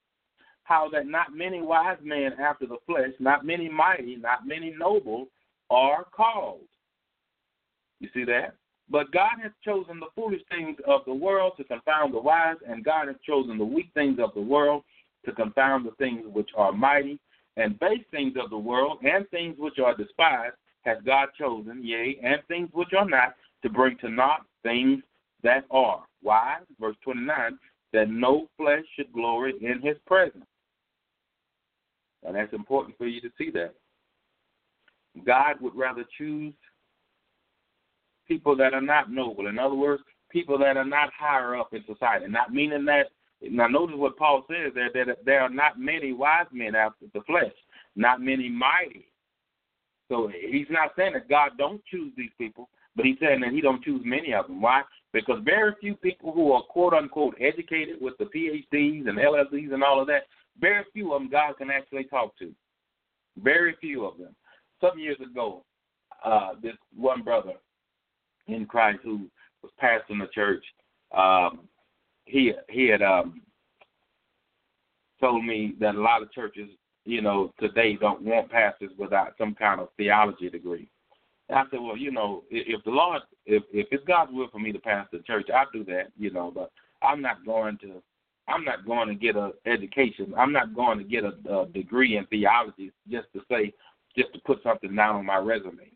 how 0.65 0.89
that 0.91 1.07
not 1.07 1.35
many 1.35 1.63
wise 1.63 1.99
men 2.03 2.33
after 2.41 2.67
the 2.67 2.77
flesh, 2.87 3.13
not 3.19 3.47
many 3.47 3.69
mighty, 3.69 4.17
not 4.17 4.47
many 4.47 4.75
noble 4.77 5.29
are 5.71 6.05
called. 6.13 6.69
You 8.01 8.09
see 8.13 8.25
that? 8.25 8.57
But 8.89 9.11
God 9.13 9.33
has 9.43 9.53
chosen 9.65 9.99
the 9.99 10.07
foolish 10.15 10.43
things 10.51 10.77
of 10.87 11.01
the 11.07 11.15
world 11.15 11.55
to 11.57 11.65
confound 11.65 12.15
the 12.15 12.21
wise, 12.21 12.57
and 12.69 12.85
God 12.85 13.09
has 13.09 13.17
chosen 13.27 13.59
the 13.59 13.65
weak 13.65 13.91
things 13.95 14.19
of 14.21 14.33
the 14.35 14.41
world 14.41 14.85
to 15.25 15.33
confound 15.33 15.85
the 15.85 15.91
things 15.93 16.23
which 16.33 16.51
are 16.57 16.73
mighty, 16.73 17.19
and 17.57 17.79
base 17.81 18.05
things 18.11 18.35
of 18.41 18.51
the 18.51 18.59
world, 18.59 18.99
and 19.03 19.29
things 19.31 19.57
which 19.59 19.79
are 19.79 19.97
despised, 19.97 20.55
has 20.83 20.99
God 21.05 21.29
chosen, 21.37 21.85
yea, 21.85 22.19
and 22.23 22.41
things 22.47 22.69
which 22.73 22.93
are 22.97 23.09
not, 23.09 23.35
to 23.63 23.71
bring 23.71 23.97
to 23.99 24.09
naught 24.09 24.47
things 24.63 25.03
that 25.43 25.65
are. 25.71 26.05
Why? 26.23 26.59
Verse 26.79 26.97
29 27.03 27.59
that 27.93 28.11
no 28.11 28.49
flesh 28.59 28.85
should 28.95 29.11
glory 29.13 29.55
in 29.63 29.81
his 29.81 29.97
presence. 30.07 30.45
And 32.25 32.37
that's 32.37 32.53
important 32.53 32.99
for 32.99 33.07
you 33.07 33.21
to 33.23 33.31
see 33.39 33.51
that. 33.53 33.75
God 35.25 35.57
would 35.61 35.75
rather 35.75 36.05
choose 36.19 36.53
people 38.27 38.57
that 38.57 38.75
are 38.75 38.81
not 38.81 39.11
noble. 39.11 39.47
In 39.47 39.59
other 39.59 39.75
words, 39.75 40.03
people 40.31 40.59
that 40.59 40.77
are 40.77 40.85
not 40.85 41.11
higher 41.19 41.57
up 41.57 41.73
in 41.73 41.85
society. 41.87 42.27
Not 42.29 42.53
meaning 42.53 42.85
that. 42.87 43.07
Now, 43.43 43.69
notice 43.69 43.97
what 43.97 44.17
Paul 44.17 44.45
says 44.49 44.73
there 44.75 44.91
that 44.93 45.25
there 45.25 45.43
are 45.43 45.49
not 45.49 45.79
many 45.79 46.13
wise 46.13 46.47
men 46.53 46.75
after 46.75 47.07
the 47.13 47.21
flesh, 47.23 47.53
not 47.95 48.21
many 48.21 48.49
mighty. 48.49 49.07
So 50.09 50.31
he's 50.51 50.67
not 50.71 50.93
saying 50.97 51.15
that 51.15 51.29
God 51.29 51.53
don't 51.59 51.85
choose 51.85 52.13
these 52.17 52.31
people, 52.39 52.69
but 52.95 53.05
he's 53.05 53.19
saying 53.21 53.41
that 53.41 53.53
he 53.53 53.61
don't 53.61 53.83
choose 53.83 54.01
many 54.05 54.33
of 54.33 54.47
them. 54.47 54.63
Why? 54.63 54.83
Because 55.13 55.41
very 55.45 55.75
few 55.81 55.97
people 55.97 56.33
who 56.33 56.53
are 56.53 56.63
quote 56.63 56.95
unquote 56.95 57.37
educated 57.41 57.97
with 58.01 58.15
the 58.19 58.25
PhDs 58.25 59.09
and 59.09 59.19
LLDs 59.19 59.73
and 59.73 59.83
all 59.83 60.01
of 60.01 60.07
that, 60.07 60.23
very 60.59 60.85
few 60.93 61.13
of 61.13 61.21
them 61.21 61.31
God 61.31 61.59
can 61.59 61.71
actually 61.71 62.05
talk 62.05 62.37
to. 62.39 62.53
Very 63.43 63.77
few 63.81 64.07
of 64.07 64.17
them. 64.17 64.35
Some 64.81 64.99
years 64.99 65.19
ago, 65.21 65.65
uh, 66.25 66.53
this 66.63 66.77
one 66.95 67.23
brother 67.23 67.55
in 68.49 68.67
Christ 68.67 69.01
who 69.03 69.29
was 69.63 69.73
pastoring 69.83 70.21
the 70.21 70.29
church, 70.35 70.65
um, 71.17 71.61
he 72.25 72.53
he 72.69 72.89
had 72.89 73.03
um, 73.03 73.43
told 75.21 75.45
me 75.45 75.75
that 75.81 75.95
a 75.95 76.01
lot 76.01 76.23
of 76.23 76.33
churches, 76.33 76.69
you 77.05 77.23
know, 77.23 77.53
today 77.61 77.97
don't 77.97 78.23
want 78.23 78.51
pastors 78.51 78.91
without 78.99 79.35
some 79.39 79.55
kind 79.55 79.81
of 79.81 79.89
theology 79.97 80.51
degree. 80.51 80.89
And 81.49 81.59
I 81.59 81.63
said, 81.71 81.81
well, 81.81 81.97
you 81.97 82.11
know, 82.11 82.43
if 82.51 82.83
the 82.85 82.91
Lord, 82.91 83.23
if 83.45 83.63
if 83.73 83.87
it's 83.91 84.05
God's 84.05 84.33
will 84.33 84.49
for 84.51 84.59
me 84.59 84.73
to 84.73 84.79
pastor 84.79 85.19
the 85.19 85.23
church, 85.23 85.49
I'll 85.55 85.71
do 85.73 85.85
that, 85.85 86.09
you 86.19 86.31
know. 86.31 86.51
But 86.53 86.73
I'm 87.03 87.23
not 87.23 87.47
going 87.47 87.79
to, 87.79 88.03
I'm 88.49 88.65
not 88.65 88.85
going 88.85 89.09
to 89.09 89.15
get 89.15 89.37
a 89.37 89.53
education. 89.65 90.35
I'm 90.37 90.53
not 90.53 90.75
going 90.75 90.99
to 90.99 91.05
get 91.05 91.25
a, 91.25 91.61
a 91.61 91.67
degree 91.67 92.17
in 92.17 92.27
theology 92.27 92.91
just 93.09 93.29
to 93.35 93.41
say, 93.49 93.73
just 94.17 94.33
to 94.35 94.41
put 94.41 94.63
something 94.63 94.95
down 94.95 95.17
on 95.17 95.27
my 95.27 95.37
resume. 95.37 95.93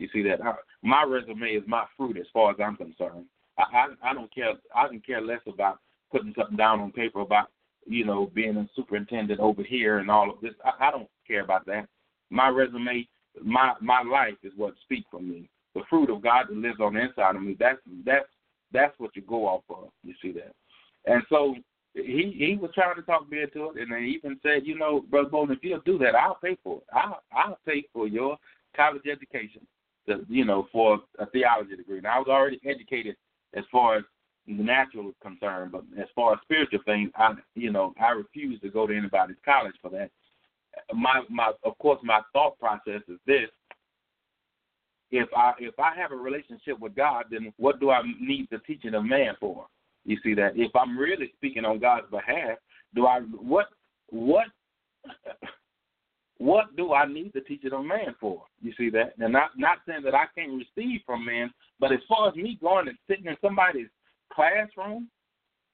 You 0.00 0.08
see 0.12 0.22
that? 0.22 0.42
I, 0.42 0.54
my 0.82 1.04
resume 1.04 1.46
is 1.46 1.62
my 1.66 1.84
fruit 1.96 2.16
as 2.16 2.26
far 2.32 2.50
as 2.50 2.56
I'm 2.58 2.76
concerned. 2.76 3.26
I, 3.58 3.62
I 3.62 4.10
I 4.10 4.14
don't 4.14 4.34
care. 4.34 4.54
I 4.74 4.88
can 4.88 5.00
care 5.00 5.20
less 5.20 5.42
about 5.46 5.78
putting 6.10 6.32
something 6.36 6.56
down 6.56 6.80
on 6.80 6.90
paper 6.90 7.20
about 7.20 7.50
you 7.86 8.06
know 8.06 8.30
being 8.34 8.56
a 8.56 8.68
superintendent 8.74 9.40
over 9.40 9.62
here 9.62 9.98
and 9.98 10.10
all 10.10 10.30
of 10.30 10.40
this. 10.40 10.54
I, 10.64 10.88
I 10.88 10.90
don't 10.90 11.08
care 11.28 11.42
about 11.42 11.66
that. 11.66 11.86
My 12.30 12.48
resume, 12.48 13.06
my 13.42 13.74
my 13.82 14.02
life 14.02 14.38
is 14.42 14.54
what 14.56 14.74
speaks 14.82 15.06
for 15.10 15.20
me. 15.20 15.50
The 15.74 15.82
fruit 15.90 16.10
of 16.10 16.22
God 16.22 16.46
that 16.48 16.56
lives 16.56 16.80
on 16.80 16.94
the 16.94 17.00
inside 17.00 17.36
of 17.36 17.42
me. 17.42 17.54
That's 17.60 17.78
that's 18.06 18.28
that's 18.72 18.98
what 18.98 19.14
you 19.14 19.22
go 19.22 19.46
off 19.46 19.64
of. 19.68 19.90
You 20.02 20.14
see 20.22 20.32
that? 20.32 20.54
And 21.04 21.22
so 21.28 21.56
he 21.92 22.34
he 22.38 22.56
was 22.58 22.70
trying 22.74 22.96
to 22.96 23.02
talk 23.02 23.30
me 23.30 23.42
into 23.42 23.66
it, 23.66 23.82
and 23.82 23.92
then 23.92 24.02
he 24.02 24.12
even 24.12 24.40
said, 24.42 24.62
you 24.64 24.78
know, 24.78 25.04
brother 25.10 25.28
Bolden, 25.28 25.56
if 25.56 25.62
you'll 25.62 25.80
do 25.80 25.98
that, 25.98 26.14
I'll 26.14 26.38
pay 26.42 26.56
for 26.64 26.78
it. 26.78 26.84
I'll 26.90 27.22
I'll 27.36 27.58
pay 27.66 27.84
for 27.92 28.08
your 28.08 28.38
college 28.74 29.02
education 29.06 29.60
you 30.28 30.44
know, 30.44 30.68
for 30.72 31.00
a 31.18 31.26
theology 31.26 31.76
degree. 31.76 32.00
Now 32.00 32.16
I 32.16 32.18
was 32.18 32.28
already 32.28 32.60
educated 32.64 33.16
as 33.54 33.64
far 33.70 33.96
as 33.96 34.04
the 34.46 34.54
natural 34.54 35.08
is 35.08 35.14
concerned, 35.22 35.72
but 35.72 35.84
as 35.98 36.08
far 36.14 36.32
as 36.34 36.38
spiritual 36.42 36.80
things, 36.84 37.10
I, 37.16 37.34
you 37.54 37.70
know, 37.70 37.94
I 38.00 38.10
refuse 38.10 38.60
to 38.60 38.68
go 38.68 38.86
to 38.86 38.96
anybody's 38.96 39.36
college 39.44 39.74
for 39.80 39.90
that. 39.90 40.10
My, 40.94 41.22
my, 41.28 41.52
of 41.64 41.76
course, 41.78 42.00
my 42.02 42.20
thought 42.32 42.58
process 42.58 43.02
is 43.08 43.18
this: 43.26 43.48
if 45.10 45.28
I, 45.36 45.52
if 45.58 45.78
I 45.78 45.94
have 45.96 46.12
a 46.12 46.16
relationship 46.16 46.78
with 46.78 46.94
God, 46.94 47.26
then 47.30 47.52
what 47.56 47.80
do 47.80 47.90
I 47.90 48.02
need 48.20 48.48
the 48.50 48.58
teaching 48.58 48.94
of 48.94 49.04
man 49.04 49.34
for? 49.40 49.66
You 50.04 50.16
see 50.22 50.34
that? 50.34 50.52
If 50.56 50.74
I'm 50.74 50.96
really 50.98 51.32
speaking 51.36 51.64
on 51.64 51.78
God's 51.78 52.10
behalf, 52.10 52.58
do 52.94 53.06
I 53.06 53.20
what, 53.20 53.66
what? 54.08 54.46
What 56.40 56.74
do 56.74 56.94
I 56.94 57.06
need 57.06 57.32
the 57.34 57.42
teaching 57.42 57.74
of 57.74 57.84
man 57.84 58.14
for? 58.18 58.42
You 58.62 58.72
see 58.78 58.88
that? 58.90 59.12
And 59.18 59.30
not 59.30 59.50
not 59.58 59.78
saying 59.86 60.04
that 60.04 60.14
I 60.14 60.24
can't 60.34 60.52
receive 60.52 61.02
from 61.04 61.26
man, 61.26 61.52
but 61.78 61.92
as 61.92 61.98
far 62.08 62.30
as 62.30 62.34
me 62.34 62.58
going 62.62 62.88
and 62.88 62.96
sitting 63.06 63.26
in 63.26 63.36
somebody's 63.42 63.88
classroom 64.32 65.08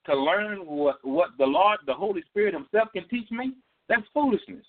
to 0.06 0.16
learn 0.16 0.58
what 0.66 0.96
what 1.04 1.30
the 1.38 1.44
Lord, 1.44 1.78
the 1.86 1.94
Holy 1.94 2.20
Spirit 2.30 2.52
Himself 2.52 2.88
can 2.92 3.08
teach 3.08 3.30
me, 3.30 3.52
that's 3.88 4.02
foolishness. 4.12 4.66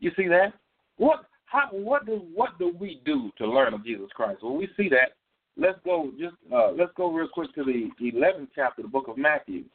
You 0.00 0.10
see 0.16 0.26
that? 0.26 0.54
What 0.96 1.26
how 1.44 1.68
what 1.70 2.04
do 2.04 2.22
what 2.34 2.58
do 2.58 2.74
we 2.80 3.00
do 3.04 3.30
to 3.38 3.46
learn 3.46 3.74
of 3.74 3.84
Jesus 3.84 4.08
Christ? 4.12 4.40
Well, 4.42 4.56
we 4.56 4.68
see 4.76 4.88
that. 4.88 5.12
Let's 5.56 5.78
go 5.84 6.10
just 6.18 6.34
uh, 6.52 6.72
let's 6.72 6.92
go 6.96 7.12
real 7.12 7.28
quick 7.32 7.54
to 7.54 7.62
the 7.62 7.90
11th 8.02 8.48
chapter, 8.56 8.82
of 8.82 8.86
the 8.86 8.90
book 8.90 9.06
of 9.06 9.16
Matthew 9.16 9.66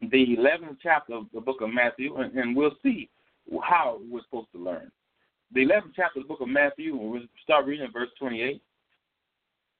the 0.00 0.36
11th 0.38 0.78
chapter 0.82 1.14
of 1.14 1.26
the 1.34 1.40
book 1.40 1.60
of 1.60 1.72
Matthew, 1.72 2.16
and, 2.16 2.32
and 2.36 2.56
we'll 2.56 2.76
see 2.82 3.08
how 3.62 4.00
we're 4.10 4.22
supposed 4.22 4.52
to 4.52 4.58
learn. 4.58 4.90
The 5.52 5.60
11th 5.60 5.92
chapter 5.96 6.20
of 6.20 6.24
the 6.24 6.28
book 6.28 6.40
of 6.40 6.48
Matthew, 6.48 6.96
we'll 6.96 7.22
start 7.42 7.66
reading 7.66 7.88
verse 7.92 8.08
28. 8.18 8.62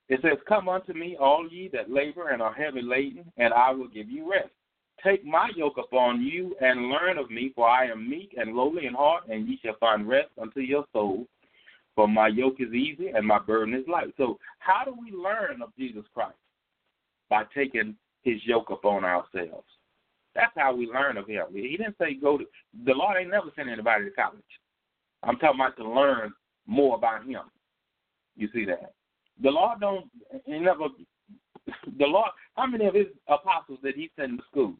It 0.08 0.20
says, 0.22 0.38
Come 0.48 0.68
unto 0.68 0.92
me, 0.92 1.16
all 1.18 1.48
ye 1.48 1.70
that 1.72 1.90
labor 1.90 2.30
and 2.30 2.42
are 2.42 2.52
heavy 2.52 2.82
laden, 2.82 3.32
and 3.38 3.54
I 3.54 3.70
will 3.70 3.88
give 3.88 4.10
you 4.10 4.30
rest. 4.30 4.50
Take 5.04 5.24
my 5.24 5.50
yoke 5.56 5.78
upon 5.78 6.20
you 6.20 6.54
and 6.60 6.88
learn 6.88 7.16
of 7.16 7.30
me, 7.30 7.52
for 7.54 7.66
I 7.66 7.86
am 7.86 8.10
meek 8.10 8.34
and 8.36 8.54
lowly 8.54 8.86
in 8.86 8.94
heart, 8.94 9.24
and 9.30 9.48
ye 9.48 9.58
shall 9.64 9.76
find 9.80 10.06
rest 10.06 10.30
unto 10.40 10.60
your 10.60 10.84
souls. 10.92 11.26
For 11.94 12.06
my 12.06 12.28
yoke 12.28 12.56
is 12.60 12.72
easy 12.72 13.08
and 13.08 13.26
my 13.26 13.38
burden 13.38 13.74
is 13.74 13.86
light. 13.88 14.12
So, 14.16 14.38
how 14.58 14.84
do 14.84 14.94
we 14.98 15.12
learn 15.12 15.62
of 15.62 15.70
Jesus 15.76 16.04
Christ? 16.14 16.36
By 17.28 17.44
taking 17.54 17.94
his 18.22 18.36
yoke 18.44 18.70
upon 18.70 19.04
ourselves. 19.04 19.66
That's 20.34 20.52
how 20.56 20.74
we 20.74 20.86
learn 20.86 21.16
of 21.16 21.26
him. 21.26 21.46
He 21.52 21.76
didn't 21.76 21.96
say 21.98 22.14
go 22.14 22.38
to 22.38 22.44
the 22.84 22.92
Lord 22.92 23.16
ain't 23.18 23.30
never 23.30 23.50
sent 23.56 23.68
anybody 23.68 24.04
to 24.04 24.10
college. 24.10 24.40
I'm 25.22 25.36
talking 25.36 25.60
about 25.60 25.76
to 25.76 25.88
learn 25.88 26.32
more 26.66 26.96
about 26.96 27.26
him. 27.26 27.42
You 28.36 28.48
see 28.54 28.64
that? 28.66 28.92
The 29.42 29.50
Lord 29.50 29.80
don't 29.80 30.06
he 30.44 30.58
never 30.58 30.86
the 31.98 32.06
Lord 32.06 32.30
how 32.56 32.66
many 32.66 32.86
of 32.86 32.94
his 32.94 33.06
apostles 33.28 33.80
did 33.82 33.96
he 33.96 34.10
send 34.18 34.38
to 34.38 34.44
school? 34.50 34.74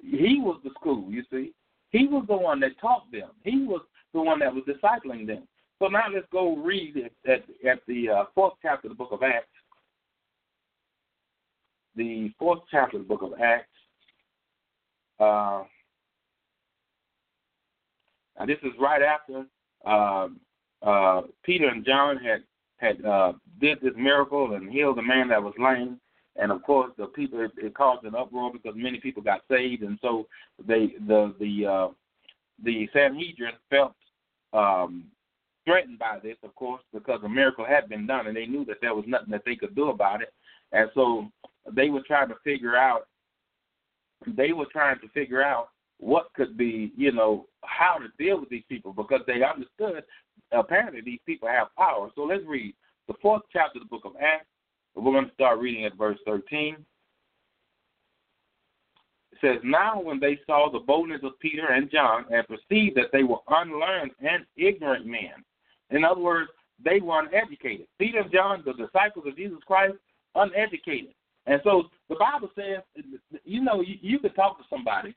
He 0.00 0.38
was 0.40 0.60
the 0.64 0.70
school, 0.78 1.10
you 1.10 1.24
see. 1.30 1.52
He 1.90 2.06
was 2.06 2.24
the 2.28 2.36
one 2.36 2.60
that 2.60 2.78
taught 2.80 3.10
them. 3.12 3.30
He 3.42 3.64
was 3.64 3.80
the 4.12 4.20
one 4.20 4.40
that 4.40 4.52
was 4.54 4.64
discipling 4.64 5.26
them. 5.26 5.46
So 5.78 5.88
now 5.88 6.04
let's 6.12 6.26
go 6.32 6.56
read 6.56 7.10
at, 7.26 7.42
at 7.68 7.78
the 7.86 8.08
uh, 8.08 8.24
fourth 8.34 8.54
chapter 8.62 8.88
of 8.88 8.92
the 8.92 8.96
book 8.96 9.12
of 9.12 9.22
Acts. 9.22 9.46
The 11.96 12.32
fourth 12.38 12.60
chapter 12.70 12.96
of 12.96 13.04
the 13.04 13.08
book 13.08 13.22
of 13.22 13.38
Acts. 13.40 13.68
Uh, 15.20 15.62
and 18.36 18.48
this 18.48 18.58
is 18.62 18.72
right 18.80 19.02
after 19.02 19.44
uh, 19.86 20.28
uh, 20.82 21.22
Peter 21.44 21.68
and 21.68 21.84
John 21.84 22.16
had 22.18 22.42
had 22.78 23.04
uh, 23.04 23.32
did 23.60 23.80
this 23.80 23.92
miracle 23.96 24.54
and 24.54 24.70
healed 24.70 24.98
the 24.98 25.02
man 25.02 25.28
that 25.28 25.42
was 25.42 25.54
lame. 25.58 26.00
And 26.36 26.50
of 26.50 26.62
course, 26.64 26.90
the 26.98 27.06
people 27.06 27.40
it, 27.40 27.52
it 27.56 27.74
caused 27.74 28.04
an 28.04 28.16
uproar 28.16 28.52
because 28.52 28.74
many 28.76 28.98
people 28.98 29.22
got 29.22 29.42
saved, 29.48 29.82
and 29.82 29.98
so 30.02 30.26
they 30.66 30.94
the 31.06 31.34
the 31.38 31.66
uh, 31.66 31.88
the 32.64 32.88
Sanhedrin 32.92 33.54
felt 33.70 33.94
um, 34.52 35.04
threatened 35.64 35.98
by 35.98 36.18
this, 36.22 36.36
of 36.42 36.54
course, 36.56 36.82
because 36.92 37.20
a 37.24 37.28
miracle 37.28 37.64
had 37.64 37.88
been 37.88 38.06
done, 38.06 38.26
and 38.26 38.36
they 38.36 38.46
knew 38.46 38.64
that 38.64 38.78
there 38.80 38.94
was 38.94 39.04
nothing 39.06 39.30
that 39.30 39.42
they 39.44 39.56
could 39.56 39.74
do 39.74 39.90
about 39.90 40.22
it. 40.22 40.32
And 40.72 40.90
so 40.94 41.28
they 41.72 41.88
were 41.88 42.02
trying 42.06 42.28
to 42.28 42.36
figure 42.42 42.76
out 42.76 43.06
they 44.26 44.52
were 44.52 44.66
trying 44.70 44.98
to 45.00 45.08
figure 45.08 45.42
out 45.42 45.68
what 45.98 46.32
could 46.34 46.56
be, 46.56 46.92
you 46.96 47.12
know, 47.12 47.46
how 47.64 47.96
to 47.98 48.08
deal 48.22 48.40
with 48.40 48.48
these 48.48 48.64
people 48.68 48.92
because 48.92 49.20
they 49.26 49.42
understood 49.42 50.04
apparently 50.52 51.00
these 51.00 51.20
people 51.26 51.48
have 51.48 51.68
power. 51.76 52.10
So 52.14 52.22
let's 52.22 52.44
read 52.46 52.74
the 53.08 53.14
fourth 53.20 53.42
chapter 53.52 53.78
of 53.78 53.84
the 53.84 53.88
book 53.88 54.04
of 54.04 54.12
Acts. 54.20 54.46
We're 54.94 55.12
going 55.12 55.26
to 55.26 55.34
start 55.34 55.58
reading 55.58 55.84
at 55.84 55.96
verse 55.96 56.18
13. 56.26 56.76
It 59.32 59.38
says, 59.40 59.58
Now 59.64 60.00
when 60.00 60.20
they 60.20 60.38
saw 60.46 60.70
the 60.70 60.78
boldness 60.78 61.20
of 61.24 61.38
Peter 61.40 61.72
and 61.72 61.90
John 61.90 62.24
and 62.30 62.46
perceived 62.46 62.96
that 62.96 63.10
they 63.12 63.24
were 63.24 63.38
unlearned 63.48 64.12
and 64.20 64.44
ignorant 64.56 65.06
men, 65.06 65.44
in 65.90 66.04
other 66.04 66.20
words, 66.20 66.50
they 66.84 67.00
were 67.00 67.20
uneducated. 67.20 67.86
Peter 67.98 68.20
and 68.20 68.32
John, 68.32 68.62
the 68.64 68.72
disciples 68.72 69.26
of 69.26 69.36
Jesus 69.36 69.58
Christ, 69.66 69.94
uneducated. 70.34 71.14
And 71.46 71.60
so 71.64 71.84
the 72.08 72.16
Bible 72.16 72.50
says, 72.56 72.82
you 73.44 73.62
know, 73.62 73.80
you, 73.80 73.96
you 74.00 74.18
could 74.18 74.34
talk 74.34 74.58
to 74.58 74.64
somebody, 74.70 75.14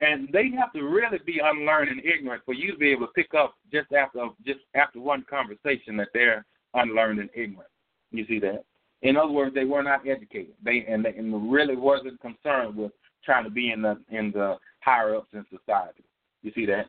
and 0.00 0.28
they 0.32 0.50
have 0.58 0.72
to 0.72 0.82
really 0.82 1.18
be 1.24 1.40
unlearned 1.42 1.90
and 1.90 2.04
ignorant 2.04 2.42
for 2.44 2.54
you 2.54 2.72
to 2.72 2.78
be 2.78 2.90
able 2.90 3.06
to 3.06 3.12
pick 3.12 3.34
up 3.34 3.54
just 3.72 3.92
after 3.92 4.26
just 4.44 4.60
after 4.74 5.00
one 5.00 5.24
conversation 5.30 5.96
that 5.96 6.08
they're 6.12 6.44
unlearned 6.74 7.20
and 7.20 7.30
ignorant. 7.34 7.70
You 8.10 8.26
see 8.26 8.40
that? 8.40 8.64
In 9.02 9.16
other 9.16 9.32
words, 9.32 9.54
they 9.54 9.64
were 9.64 9.82
not 9.82 10.06
educated. 10.06 10.54
They 10.64 10.84
and, 10.88 11.04
they, 11.04 11.14
and 11.16 11.52
really 11.52 11.76
wasn't 11.76 12.20
concerned 12.20 12.76
with 12.76 12.92
trying 13.24 13.44
to 13.44 13.50
be 13.50 13.70
in 13.70 13.82
the 13.82 14.00
in 14.10 14.32
the 14.32 14.56
higher 14.80 15.14
ups 15.14 15.28
in 15.32 15.44
society. 15.50 16.02
You 16.42 16.50
see 16.54 16.66
that? 16.66 16.86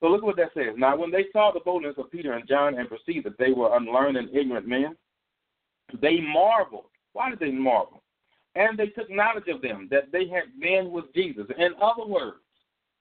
So 0.00 0.08
look 0.08 0.22
what 0.22 0.36
that 0.36 0.50
says. 0.52 0.74
Now, 0.76 0.96
when 0.96 1.10
they 1.10 1.26
saw 1.32 1.52
the 1.52 1.60
boldness 1.60 1.94
of 1.96 2.10
Peter 2.10 2.32
and 2.32 2.46
John 2.48 2.78
and 2.78 2.88
perceived 2.88 3.24
that 3.24 3.38
they 3.38 3.52
were 3.52 3.76
unlearned 3.76 4.16
and 4.16 4.34
ignorant 4.34 4.66
men, 4.66 4.96
they 6.00 6.18
marveled. 6.20 6.86
Why 7.12 7.30
did 7.30 7.38
they 7.38 7.50
marvel? 7.50 8.02
And 8.54 8.78
they 8.78 8.88
took 8.88 9.10
knowledge 9.10 9.48
of 9.48 9.62
them 9.62 9.88
that 9.90 10.12
they 10.12 10.28
had 10.28 10.60
been 10.60 10.90
with 10.90 11.12
Jesus. 11.14 11.46
In 11.58 11.72
other 11.80 12.06
words, 12.06 12.36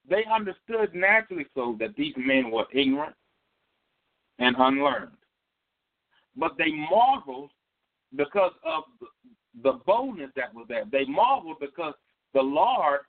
they 0.09 0.23
understood 0.33 0.93
naturally 0.95 1.45
so 1.53 1.75
that 1.79 1.95
these 1.95 2.13
men 2.17 2.51
were 2.51 2.65
ignorant 2.73 3.15
and 4.39 4.55
unlearned. 4.57 5.11
But 6.35 6.57
they 6.57 6.71
marveled 6.71 7.51
because 8.15 8.53
of 8.65 8.83
the 9.63 9.73
boldness 9.85 10.31
that 10.35 10.53
was 10.53 10.65
there. 10.69 10.85
They 10.91 11.05
marveled 11.05 11.57
because 11.59 11.93
the 12.33 12.41
Lord 12.41 13.01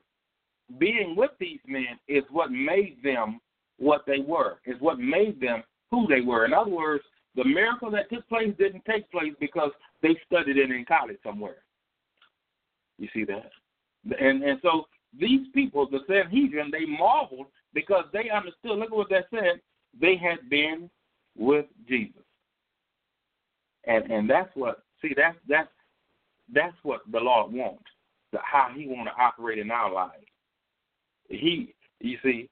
being 0.78 1.14
with 1.16 1.30
these 1.38 1.60
men 1.66 1.98
is 2.08 2.24
what 2.30 2.50
made 2.50 2.98
them 3.02 3.40
what 3.78 4.04
they 4.06 4.18
were, 4.20 4.58
is 4.66 4.80
what 4.80 4.98
made 4.98 5.40
them 5.40 5.62
who 5.90 6.06
they 6.06 6.20
were. 6.20 6.44
In 6.44 6.52
other 6.52 6.70
words, 6.70 7.04
the 7.34 7.44
miracle 7.44 7.90
that 7.90 8.10
took 8.10 8.28
place 8.28 8.52
didn't 8.58 8.84
take 8.84 9.10
place 9.10 9.32
because 9.40 9.70
they 10.02 10.16
studied 10.26 10.56
it 10.56 10.70
in 10.70 10.84
college 10.84 11.18
somewhere. 11.24 11.62
You 12.98 13.08
see 13.14 13.24
that? 13.24 13.50
And 14.18 14.42
and 14.42 14.58
so 14.62 14.86
these 15.18 15.46
people, 15.54 15.88
the 15.88 16.00
Sanhedrin, 16.08 16.70
they 16.70 16.86
marveled 16.86 17.46
because 17.74 18.04
they 18.12 18.30
understood. 18.30 18.78
Look 18.78 18.90
at 18.90 18.96
what 18.96 19.10
that 19.10 19.26
said. 19.30 19.60
They 20.00 20.16
had 20.16 20.48
been 20.48 20.90
with 21.36 21.66
Jesus. 21.88 22.22
And 23.84 24.10
and 24.10 24.28
that's 24.28 24.50
what 24.54 24.82
see 25.00 25.12
that's 25.16 25.36
that's 25.48 25.68
that's 26.52 26.76
what 26.82 27.00
the 27.10 27.18
Lord 27.18 27.52
wants. 27.52 27.84
The, 28.32 28.38
how 28.42 28.70
He 28.74 28.86
want 28.86 29.08
to 29.08 29.22
operate 29.22 29.58
in 29.58 29.70
our 29.70 29.92
lives. 29.92 30.24
He 31.28 31.74
you 32.00 32.18
see, 32.22 32.48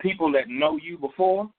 people 0.00 0.30
that 0.32 0.48
know 0.48 0.76
you 0.76 0.98
before 0.98 1.50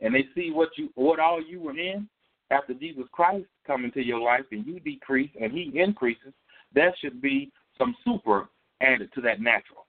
and 0.00 0.14
they 0.14 0.26
see 0.34 0.50
what 0.50 0.70
you 0.76 0.90
what 0.94 1.20
all 1.20 1.42
you 1.42 1.60
were 1.60 1.78
in 1.78 2.08
after 2.52 2.74
Jesus 2.74 3.04
Christ 3.12 3.46
come 3.66 3.84
into 3.84 4.04
your 4.04 4.20
life 4.20 4.44
and 4.52 4.66
you 4.66 4.78
decrease 4.80 5.30
and 5.40 5.52
he 5.52 5.72
increases, 5.74 6.32
there 6.74 6.94
should 7.00 7.20
be 7.20 7.50
some 7.78 7.96
super 8.04 8.48
added 8.80 9.10
to 9.14 9.20
that 9.22 9.40
natural. 9.40 9.86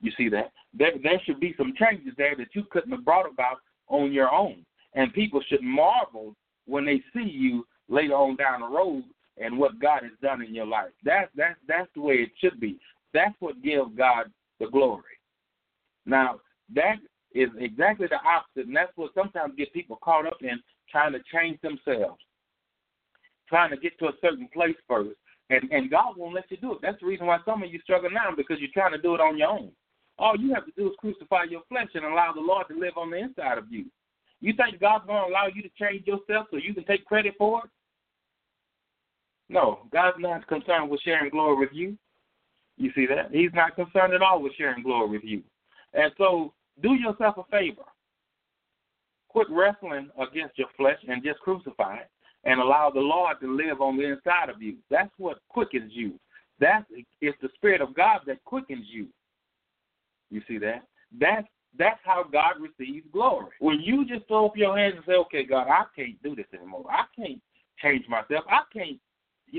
You 0.00 0.12
see 0.16 0.28
that? 0.30 0.52
There 0.74 0.92
there 1.02 1.20
should 1.24 1.40
be 1.40 1.54
some 1.56 1.72
changes 1.78 2.12
there 2.18 2.36
that 2.36 2.54
you 2.54 2.64
couldn't 2.70 2.92
have 2.92 3.04
brought 3.04 3.30
about 3.30 3.58
on 3.88 4.12
your 4.12 4.32
own. 4.32 4.64
And 4.94 5.12
people 5.12 5.40
should 5.48 5.62
marvel 5.62 6.34
when 6.66 6.84
they 6.84 7.02
see 7.14 7.28
you 7.28 7.66
later 7.88 8.14
on 8.14 8.36
down 8.36 8.60
the 8.60 8.66
road 8.66 9.04
and 9.38 9.58
what 9.58 9.78
God 9.78 10.02
has 10.02 10.12
done 10.22 10.42
in 10.42 10.54
your 10.54 10.66
life. 10.66 10.90
That's 11.04 11.30
that's 11.34 11.58
that's 11.66 11.88
the 11.94 12.02
way 12.02 12.14
it 12.16 12.30
should 12.38 12.60
be. 12.60 12.78
That's 13.14 13.34
what 13.40 13.62
gives 13.62 13.94
God 13.96 14.30
the 14.60 14.66
glory. 14.66 15.02
Now 16.04 16.40
that 16.74 16.96
is 17.34 17.48
exactly 17.58 18.06
the 18.08 18.16
opposite, 18.16 18.66
and 18.66 18.76
that's 18.76 18.92
what 18.96 19.14
sometimes 19.14 19.54
get 19.56 19.72
people 19.72 19.98
caught 20.02 20.26
up 20.26 20.38
in 20.40 20.60
trying 20.90 21.12
to 21.12 21.20
change 21.32 21.60
themselves, 21.60 22.20
trying 23.48 23.70
to 23.70 23.76
get 23.76 23.98
to 23.98 24.06
a 24.06 24.12
certain 24.20 24.48
place 24.52 24.76
first, 24.88 25.16
and 25.50 25.70
and 25.70 25.90
God 25.90 26.16
won't 26.16 26.34
let 26.34 26.50
you 26.50 26.56
do 26.56 26.72
it. 26.72 26.78
That's 26.82 27.00
the 27.00 27.06
reason 27.06 27.26
why 27.26 27.38
some 27.44 27.62
of 27.62 27.72
you 27.72 27.80
struggle 27.80 28.10
now 28.10 28.34
because 28.36 28.58
you're 28.60 28.70
trying 28.74 28.92
to 28.92 29.02
do 29.02 29.14
it 29.14 29.20
on 29.20 29.38
your 29.38 29.48
own. 29.48 29.70
All 30.18 30.36
you 30.36 30.54
have 30.54 30.64
to 30.66 30.72
do 30.76 30.88
is 30.88 30.94
crucify 30.98 31.44
your 31.50 31.62
flesh 31.68 31.88
and 31.94 32.04
allow 32.04 32.32
the 32.32 32.40
Lord 32.40 32.66
to 32.68 32.78
live 32.78 32.96
on 32.96 33.10
the 33.10 33.18
inside 33.18 33.58
of 33.58 33.70
you. 33.70 33.84
You 34.40 34.54
think 34.54 34.80
God's 34.80 35.06
going 35.06 35.22
to 35.24 35.30
allow 35.30 35.46
you 35.54 35.62
to 35.62 35.70
change 35.78 36.06
yourself 36.06 36.46
so 36.50 36.56
you 36.56 36.74
can 36.74 36.84
take 36.84 37.04
credit 37.04 37.34
for 37.38 37.62
it? 37.64 37.70
No, 39.48 39.80
God's 39.92 40.16
not 40.18 40.46
concerned 40.48 40.90
with 40.90 41.00
sharing 41.02 41.30
glory 41.30 41.58
with 41.58 41.70
you. 41.72 41.96
You 42.76 42.90
see 42.94 43.06
that? 43.06 43.30
He's 43.30 43.52
not 43.54 43.76
concerned 43.76 44.12
at 44.12 44.22
all 44.22 44.42
with 44.42 44.52
sharing 44.56 44.82
glory 44.82 45.08
with 45.08 45.24
you. 45.24 45.42
And 45.94 46.12
so 46.18 46.52
do 46.82 46.94
yourself 46.94 47.36
a 47.38 47.44
favor. 47.50 47.82
Quit 49.36 49.50
wrestling 49.50 50.08
against 50.18 50.56
your 50.56 50.68
flesh 50.78 50.96
and 51.06 51.22
just 51.22 51.40
crucify 51.40 51.96
it 51.96 52.10
and 52.44 52.58
allow 52.58 52.88
the 52.88 53.00
Lord 53.00 53.36
to 53.42 53.54
live 53.54 53.82
on 53.82 53.98
the 53.98 54.04
inside 54.04 54.48
of 54.48 54.62
you. 54.62 54.76
That's 54.90 55.12
what 55.18 55.40
quickens 55.50 55.92
you. 55.94 56.18
That 56.58 56.84
is 57.20 57.34
the 57.42 57.50
Spirit 57.54 57.82
of 57.82 57.94
God 57.94 58.20
that 58.26 58.42
quickens 58.44 58.86
you. 58.90 59.08
You 60.30 60.40
see 60.48 60.56
that? 60.56 60.84
That's 61.20 61.46
that's 61.78 62.00
how 62.02 62.24
God 62.32 62.54
receives 62.62 63.06
glory. 63.12 63.48
When 63.58 63.78
you 63.82 64.06
just 64.06 64.26
throw 64.26 64.46
up 64.46 64.56
your 64.56 64.74
hands 64.74 64.94
and 64.96 65.04
say, 65.04 65.16
"Okay, 65.16 65.44
God, 65.44 65.68
I 65.68 65.84
can't 65.94 66.16
do 66.22 66.34
this 66.34 66.46
anymore. 66.54 66.86
I 66.88 67.04
can't 67.14 67.42
change 67.82 68.08
myself. 68.08 68.46
I 68.48 68.62
can't 68.72 68.98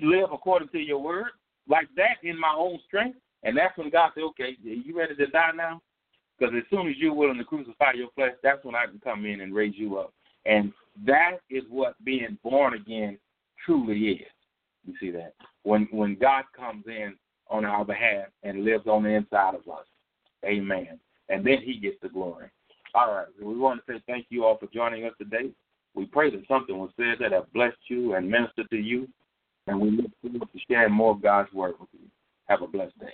live 0.02 0.32
according 0.34 0.70
to 0.70 0.80
your 0.80 1.04
word 1.04 1.34
like 1.70 1.88
that 1.98 2.18
in 2.24 2.40
my 2.40 2.56
own 2.58 2.80
strength," 2.88 3.20
and 3.44 3.56
that's 3.56 3.78
when 3.78 3.92
God 3.92 4.10
said, 4.16 4.24
"Okay, 4.24 4.58
you 4.60 4.98
ready 4.98 5.16
to 5.16 5.28
die 5.28 5.52
now? 5.56 5.84
Because 6.38 6.54
as 6.56 6.64
soon 6.70 6.88
as 6.88 6.96
you're 6.98 7.14
willing 7.14 7.38
to 7.38 7.44
crucify 7.44 7.94
your 7.96 8.10
flesh, 8.16 8.34
that's 8.44 8.64
when 8.64 8.76
I 8.76 8.86
can 8.86 9.00
come 9.00 9.26
in 9.26 9.42
and 9.42 9.56
raise 9.56 9.74
you 9.76 9.98
up. 9.98 10.14
And 10.46 10.72
that 11.06 11.40
is 11.50 11.64
what 11.70 11.96
being 12.04 12.38
born 12.44 12.74
again 12.74 13.18
truly 13.66 14.10
is. 14.10 14.28
You 14.86 14.94
see 15.00 15.12
that? 15.12 15.34
When 15.64 15.88
when 15.92 16.16
God 16.16 16.46
comes 16.56 16.86
in 16.88 17.16
on 17.50 17.66
our 17.66 17.86
behalf 17.86 18.28
and 18.44 18.64
lives 18.64 18.88
on 18.88 19.04
the 19.04 19.10
inside 19.10 19.56
of 19.56 19.62
us. 19.72 19.86
Amen. 20.46 21.00
And 21.30 21.46
then 21.46 21.58
he 21.64 21.80
gets 21.80 21.98
the 22.02 22.10
glory. 22.10 22.50
All 22.94 23.14
right. 23.14 23.28
We 23.42 23.58
want 23.58 23.86
to 23.86 23.94
say 23.94 24.02
thank 24.08 24.28
you 24.30 24.46
all 24.46 24.58
for 24.58 24.68
joining 24.68 25.06
us 25.06 25.14
today. 25.18 25.52
We 25.94 26.06
pray 26.06 26.30
that 26.32 26.48
something 26.48 26.78
was 26.78 26.92
said 26.96 27.16
that 27.20 27.32
have 27.32 27.52
blessed 27.54 27.78
you 27.90 28.14
and 28.14 28.30
ministered 28.30 28.70
to 28.70 28.78
you. 28.78 29.08
And 29.68 29.80
we 29.80 29.92
look 29.92 30.12
forward 30.22 30.50
to 30.54 30.60
sharing 30.70 30.94
more 30.94 31.12
of 31.12 31.22
God's 31.22 31.52
word 31.52 31.76
with 31.80 31.90
you. 31.94 32.08
Have 32.48 32.62
a 32.62 32.68
blessed 32.68 32.98
day. 33.00 33.14